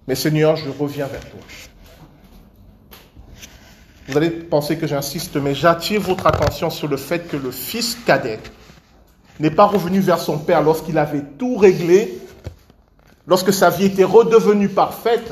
Mais 0.07 0.15
Seigneur, 0.15 0.57
je 0.57 0.71
reviens 0.71 1.07
vers 1.07 1.21
toi. 1.29 1.41
Vous 4.09 4.17
allez 4.17 4.31
penser 4.31 4.79
que 4.79 4.87
j'insiste, 4.87 5.37
mais 5.37 5.55
j'attire 5.55 6.01
votre 6.01 6.27
attention 6.27 6.71
sur 6.71 6.89
le 6.89 6.97
fait 6.97 7.29
que 7.29 7.37
le 7.37 7.51
fils 7.51 7.95
cadet 8.07 8.41
n'est 9.39 9.51
pas 9.51 9.67
revenu 9.67 10.01
vers 10.01 10.19
son 10.19 10.39
père 10.39 10.63
lorsqu'il 10.63 10.97
avait 10.97 11.23
tout 11.39 11.57
réglé, 11.57 12.19
lorsque 13.27 13.53
sa 13.53 13.69
vie 13.69 13.85
était 13.85 14.05
redevenue 14.05 14.71
parfaite. 14.71 15.31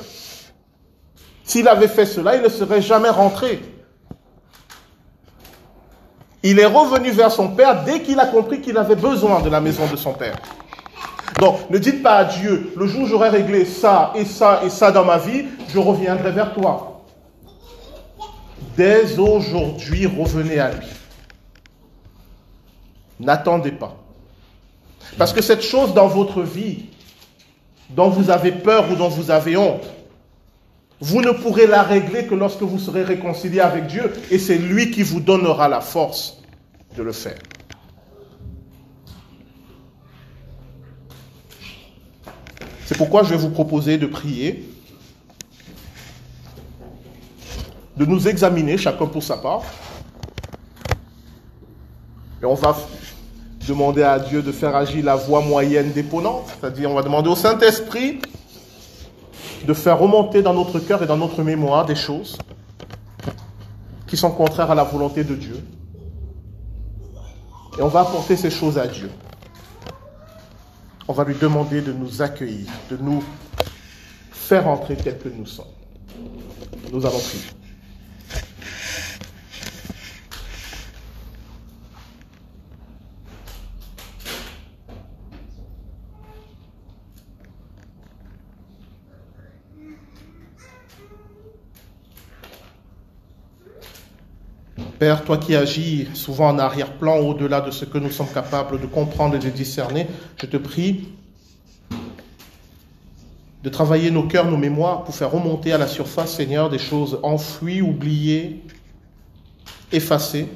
S'il 1.42 1.68
avait 1.68 1.88
fait 1.88 2.04
cela, 2.04 2.36
il 2.36 2.42
ne 2.42 2.50
serait 2.50 2.82
jamais 2.82 3.08
rentré. 3.08 3.62
Il 6.42 6.58
est 6.58 6.66
revenu 6.66 7.10
vers 7.12 7.32
son 7.32 7.48
père 7.48 7.82
dès 7.82 8.02
qu'il 8.02 8.20
a 8.20 8.26
compris 8.26 8.60
qu'il 8.60 8.76
avait 8.76 8.94
besoin 8.94 9.40
de 9.40 9.48
la 9.48 9.62
maison 9.62 9.86
de 9.86 9.96
son 9.96 10.12
père. 10.12 10.36
Donc, 11.40 11.70
ne 11.70 11.78
dites 11.78 12.02
pas 12.02 12.16
à 12.16 12.24
Dieu, 12.24 12.72
le 12.76 12.86
jour 12.86 13.04
où 13.04 13.06
j'aurai 13.06 13.30
réglé 13.30 13.64
ça 13.64 14.12
et 14.14 14.26
ça 14.26 14.60
et 14.64 14.70
ça 14.70 14.92
dans 14.92 15.04
ma 15.04 15.16
vie, 15.16 15.46
je 15.68 15.78
reviendrai 15.78 16.30
vers 16.30 16.52
toi. 16.52 16.95
Dès 18.76 19.18
aujourd'hui, 19.18 20.06
revenez 20.06 20.58
à 20.58 20.72
lui. 20.72 20.86
N'attendez 23.18 23.72
pas. 23.72 23.96
Parce 25.16 25.32
que 25.32 25.40
cette 25.40 25.62
chose 25.62 25.94
dans 25.94 26.08
votre 26.08 26.42
vie, 26.42 26.86
dont 27.90 28.10
vous 28.10 28.30
avez 28.30 28.52
peur 28.52 28.90
ou 28.90 28.96
dont 28.96 29.08
vous 29.08 29.30
avez 29.30 29.56
honte, 29.56 29.84
vous 31.00 31.20
ne 31.20 31.30
pourrez 31.30 31.66
la 31.66 31.82
régler 31.82 32.26
que 32.26 32.34
lorsque 32.34 32.62
vous 32.62 32.78
serez 32.78 33.02
réconcilié 33.02 33.60
avec 33.60 33.86
Dieu 33.86 34.12
et 34.30 34.38
c'est 34.38 34.58
lui 34.58 34.90
qui 34.90 35.02
vous 35.02 35.20
donnera 35.20 35.68
la 35.68 35.80
force 35.80 36.42
de 36.96 37.02
le 37.02 37.12
faire. 37.12 37.38
C'est 42.86 42.96
pourquoi 42.96 43.24
je 43.24 43.30
vais 43.30 43.36
vous 43.36 43.50
proposer 43.50 43.98
de 43.98 44.06
prier, 44.06 44.68
de 47.96 48.04
nous 48.04 48.28
examiner 48.28 48.76
chacun 48.76 49.06
pour 49.06 49.22
sa 49.22 49.36
part. 49.36 49.62
Et 52.42 52.44
on 52.44 52.54
va 52.54 52.76
demander 53.66 54.02
à 54.02 54.18
Dieu 54.18 54.42
de 54.42 54.52
faire 54.52 54.76
agir 54.76 55.04
la 55.04 55.16
voie 55.16 55.40
moyenne 55.40 55.92
déponente, 55.92 56.44
c'est-à-dire 56.60 56.90
on 56.90 56.94
va 56.94 57.02
demander 57.02 57.28
au 57.28 57.36
Saint-Esprit 57.36 58.20
de 59.66 59.74
faire 59.74 59.98
remonter 59.98 60.42
dans 60.42 60.54
notre 60.54 60.78
cœur 60.78 61.02
et 61.02 61.06
dans 61.06 61.16
notre 61.16 61.42
mémoire 61.42 61.86
des 61.86 61.96
choses 61.96 62.38
qui 64.06 64.16
sont 64.16 64.30
contraires 64.30 64.70
à 64.70 64.74
la 64.74 64.84
volonté 64.84 65.24
de 65.24 65.34
Dieu. 65.34 65.64
Et 67.78 67.82
on 67.82 67.88
va 67.88 68.00
apporter 68.00 68.36
ces 68.36 68.50
choses 68.50 68.78
à 68.78 68.86
Dieu 68.86 69.10
on 71.08 71.12
va 71.12 71.24
lui 71.24 71.34
demander 71.34 71.82
de 71.82 71.92
nous 71.92 72.22
accueillir, 72.22 72.66
de 72.90 72.96
nous 72.96 73.22
faire 74.32 74.66
entrer 74.66 74.96
tel 74.96 75.18
que 75.18 75.28
nous 75.28 75.46
sommes. 75.46 75.66
Nous 76.92 77.04
allons 77.06 77.18
prier. 77.18 77.55
Père, 94.98 95.24
toi 95.24 95.36
qui 95.36 95.54
agis 95.54 96.08
souvent 96.14 96.48
en 96.48 96.58
arrière-plan, 96.58 97.18
au-delà 97.18 97.60
de 97.60 97.70
ce 97.70 97.84
que 97.84 97.98
nous 97.98 98.10
sommes 98.10 98.32
capables 98.32 98.80
de 98.80 98.86
comprendre 98.86 99.36
et 99.36 99.38
de 99.38 99.50
discerner, 99.50 100.06
je 100.40 100.46
te 100.46 100.56
prie 100.56 101.08
de 103.62 103.68
travailler 103.68 104.10
nos 104.10 104.22
cœurs, 104.22 104.50
nos 104.50 104.56
mémoires 104.56 105.04
pour 105.04 105.14
faire 105.14 105.30
remonter 105.30 105.72
à 105.72 105.78
la 105.78 105.86
surface, 105.86 106.34
Seigneur, 106.34 106.70
des 106.70 106.78
choses 106.78 107.18
enfouies, 107.22 107.82
oubliées, 107.82 108.62
effacées, 109.92 110.48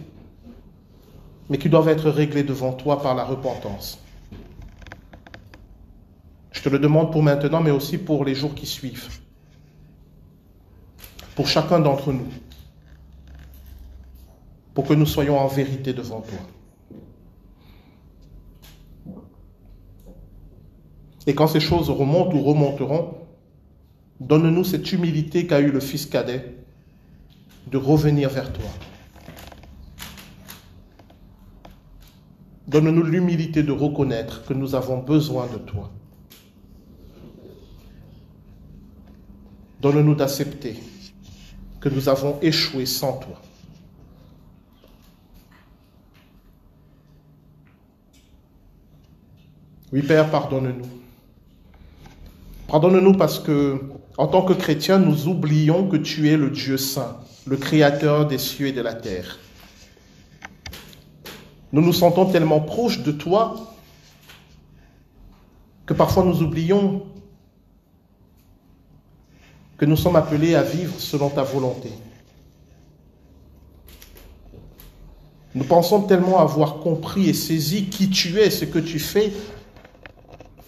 mais 1.51 1.59
qui 1.59 1.69
doivent 1.69 1.89
être 1.89 2.09
réglées 2.09 2.45
devant 2.45 2.73
toi 2.73 3.03
par 3.03 3.15
la 3.15 3.25
repentance. 3.25 3.99
Je 6.53 6.63
te 6.63 6.69
le 6.71 6.79
demande 6.79 7.13
pour 7.13 7.23
maintenant, 7.23 7.61
mais 7.61 7.71
aussi 7.71 7.99
pour 7.99 8.25
les 8.25 8.35
jours 8.35 8.55
qui 8.55 8.67
suivent. 8.67 9.09
Pour 11.35 11.47
chacun 11.47 11.79
d'entre 11.79 12.13
nous 12.13 12.29
pour 14.75 14.87
que 14.87 14.95
nous 14.95 15.07
soyons 15.07 15.39
en 15.39 15.47
vérité 15.47 15.93
devant 15.93 16.21
toi. 16.21 16.39
Et 21.27 21.35
quand 21.35 21.47
ces 21.47 21.61
choses 21.61 21.91
remontent 21.91 22.35
ou 22.35 22.43
remonteront, 22.43 23.15
donne-nous 24.21 24.65
cette 24.65 24.91
humilité 24.93 25.47
qu'a 25.47 25.61
eu 25.61 25.71
le 25.71 25.81
fils 25.81 26.07
cadet 26.07 26.57
de 27.71 27.77
revenir 27.77 28.31
vers 28.31 28.53
toi. 28.53 28.69
Donne-nous 32.67 33.03
l'humilité 33.03 33.63
de 33.63 33.73
reconnaître 33.73 34.45
que 34.45 34.55
nous 34.55 34.75
avons 34.75 34.99
besoin 34.99 35.47
de 35.49 35.59
toi. 35.59 35.91
Donne-nous 39.81 40.15
d'accepter 40.15 40.77
que 41.81 41.89
nous 41.89 42.09
avons 42.09 42.39
échoué 42.43 42.87
sans 42.87 43.15
toi. 43.19 43.41
Oui, 49.93 50.03
Père, 50.03 50.31
pardonne-nous. 50.31 50.87
Pardonne-nous 52.69 53.15
parce 53.15 53.41
que, 53.41 53.81
en 54.17 54.29
tant 54.29 54.43
que 54.43 54.53
chrétiens, 54.53 54.99
nous 54.99 55.27
oublions 55.27 55.89
que 55.89 55.97
tu 55.97 56.29
es 56.29 56.37
le 56.37 56.51
Dieu 56.51 56.77
saint, 56.77 57.17
le 57.47 57.57
créateur 57.57 58.29
des 58.29 58.39
cieux 58.39 58.69
et 58.69 58.73
de 58.73 58.81
la 58.81 58.95
terre. 58.95 59.41
Nous 61.73 61.83
nous 61.83 61.93
sentons 61.93 62.27
tellement 62.27 62.61
proches 62.61 63.03
de 63.03 63.11
toi 63.11 63.75
que 65.87 65.95
parfois 65.95 66.25
nous 66.25 66.43
oublions 66.43 67.03
que 69.77 69.85
nous 69.87 69.97
sommes 69.97 70.17
appelés 70.17 70.55
à 70.55 70.63
vivre 70.63 70.95
selon 71.01 71.31
ta 71.31 71.43
volonté. 71.43 71.91
Nous 75.55 75.65
pensons 75.65 76.03
tellement 76.03 76.39
avoir 76.39 76.79
compris 76.79 77.29
et 77.29 77.35
saisi 77.35 77.87
qui 77.87 78.09
tu 78.09 78.39
es, 78.39 78.51
ce 78.51 78.65
que 78.65 78.79
tu 78.79 79.01
fais, 79.01 79.33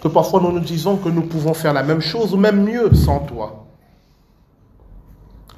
que 0.03 0.09
parfois 0.09 0.41
nous 0.41 0.51
nous 0.51 0.59
disons 0.59 0.97
que 0.97 1.09
nous 1.09 1.23
pouvons 1.23 1.55
faire 1.55 1.73
la 1.73 1.85
même 1.85 2.01
chose 2.01 2.35
ou 2.35 2.37
même 2.37 2.65
mieux 2.65 2.93
sans 2.93 3.21
toi. 3.21 3.67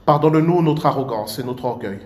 Pardonne-nous 0.05 0.61
notre 0.61 0.85
arrogance 0.85 1.39
et 1.39 1.43
notre 1.43 1.65
orgueil. 1.65 2.01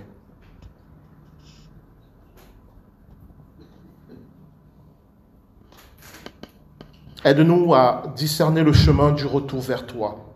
Aide-nous 7.25 7.75
à 7.75 8.05
discerner 8.15 8.63
le 8.63 8.73
chemin 8.73 9.11
du 9.11 9.27
retour 9.27 9.61
vers 9.61 9.85
toi. 9.85 10.33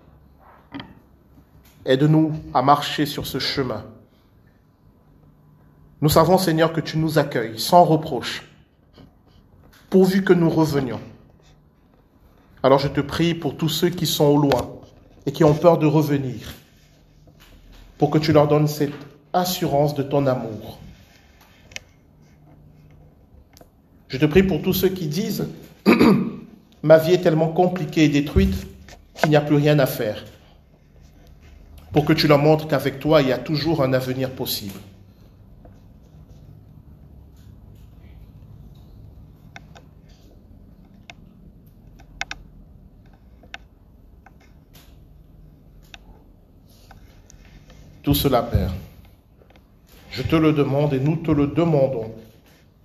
Aide-nous 1.84 2.32
à 2.52 2.62
marcher 2.62 3.06
sur 3.06 3.26
ce 3.26 3.38
chemin. 3.38 3.84
Nous 6.00 6.08
savons, 6.08 6.36
Seigneur, 6.36 6.72
que 6.72 6.80
tu 6.80 6.98
nous 6.98 7.16
accueilles 7.20 7.60
sans 7.60 7.84
reproche, 7.84 8.44
pourvu 9.88 10.24
que 10.24 10.32
nous 10.32 10.50
revenions. 10.50 10.98
Alors 12.64 12.78
je 12.78 12.88
te 12.88 13.00
prie 13.00 13.34
pour 13.34 13.56
tous 13.56 13.68
ceux 13.68 13.88
qui 13.88 14.06
sont 14.06 14.26
au 14.26 14.38
loin 14.38 14.70
et 15.26 15.32
qui 15.32 15.42
ont 15.42 15.54
peur 15.54 15.78
de 15.78 15.86
revenir, 15.86 16.54
pour 17.98 18.10
que 18.10 18.18
tu 18.18 18.32
leur 18.32 18.46
donnes 18.46 18.68
cette 18.68 18.94
assurance 19.32 19.94
de 19.94 20.02
ton 20.02 20.26
amour. 20.26 20.78
Je 24.08 24.16
te 24.16 24.26
prie 24.26 24.44
pour 24.44 24.62
tous 24.62 24.74
ceux 24.74 24.90
qui 24.90 25.06
disent, 25.06 25.48
ma 26.82 26.98
vie 26.98 27.14
est 27.14 27.22
tellement 27.22 27.48
compliquée 27.48 28.04
et 28.04 28.08
détruite 28.08 28.66
qu'il 29.16 29.30
n'y 29.30 29.36
a 29.36 29.40
plus 29.40 29.56
rien 29.56 29.78
à 29.80 29.86
faire, 29.86 30.24
pour 31.92 32.04
que 32.04 32.12
tu 32.12 32.28
leur 32.28 32.38
montres 32.38 32.68
qu'avec 32.68 33.00
toi, 33.00 33.22
il 33.22 33.28
y 33.28 33.32
a 33.32 33.38
toujours 33.38 33.82
un 33.82 33.92
avenir 33.92 34.30
possible. 34.30 34.78
cela, 48.14 48.42
Père. 48.42 48.72
Je 50.10 50.22
te 50.22 50.36
le 50.36 50.52
demande 50.52 50.92
et 50.92 51.00
nous 51.00 51.16
te 51.16 51.30
le 51.30 51.46
demandons 51.46 52.10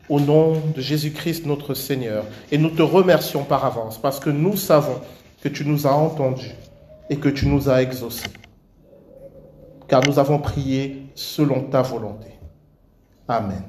au 0.10 0.20
nom 0.20 0.62
de 0.76 0.82
Jésus-Christ 0.82 1.46
notre 1.46 1.74
Seigneur. 1.74 2.24
Et 2.52 2.58
nous 2.58 2.70
te 2.70 2.82
remercions 2.82 3.44
par 3.44 3.66
avance 3.66 3.98
parce 3.98 4.20
que 4.20 4.30
nous 4.30 4.56
savons 4.56 5.00
que 5.42 5.50
tu 5.50 5.66
nous 5.66 5.86
as 5.88 5.94
entendus 5.94 6.56
et 7.10 7.18
que 7.18 7.30
tu 7.30 7.48
nous 7.48 7.70
as 7.70 7.82
exaucés. 7.82 8.30
Car 9.88 10.02
nous 10.08 10.20
avons 10.20 10.40
prié 10.40 11.06
selon 11.16 11.64
ta 11.64 11.82
volonté. 11.82 12.28
Amen. 13.28 13.64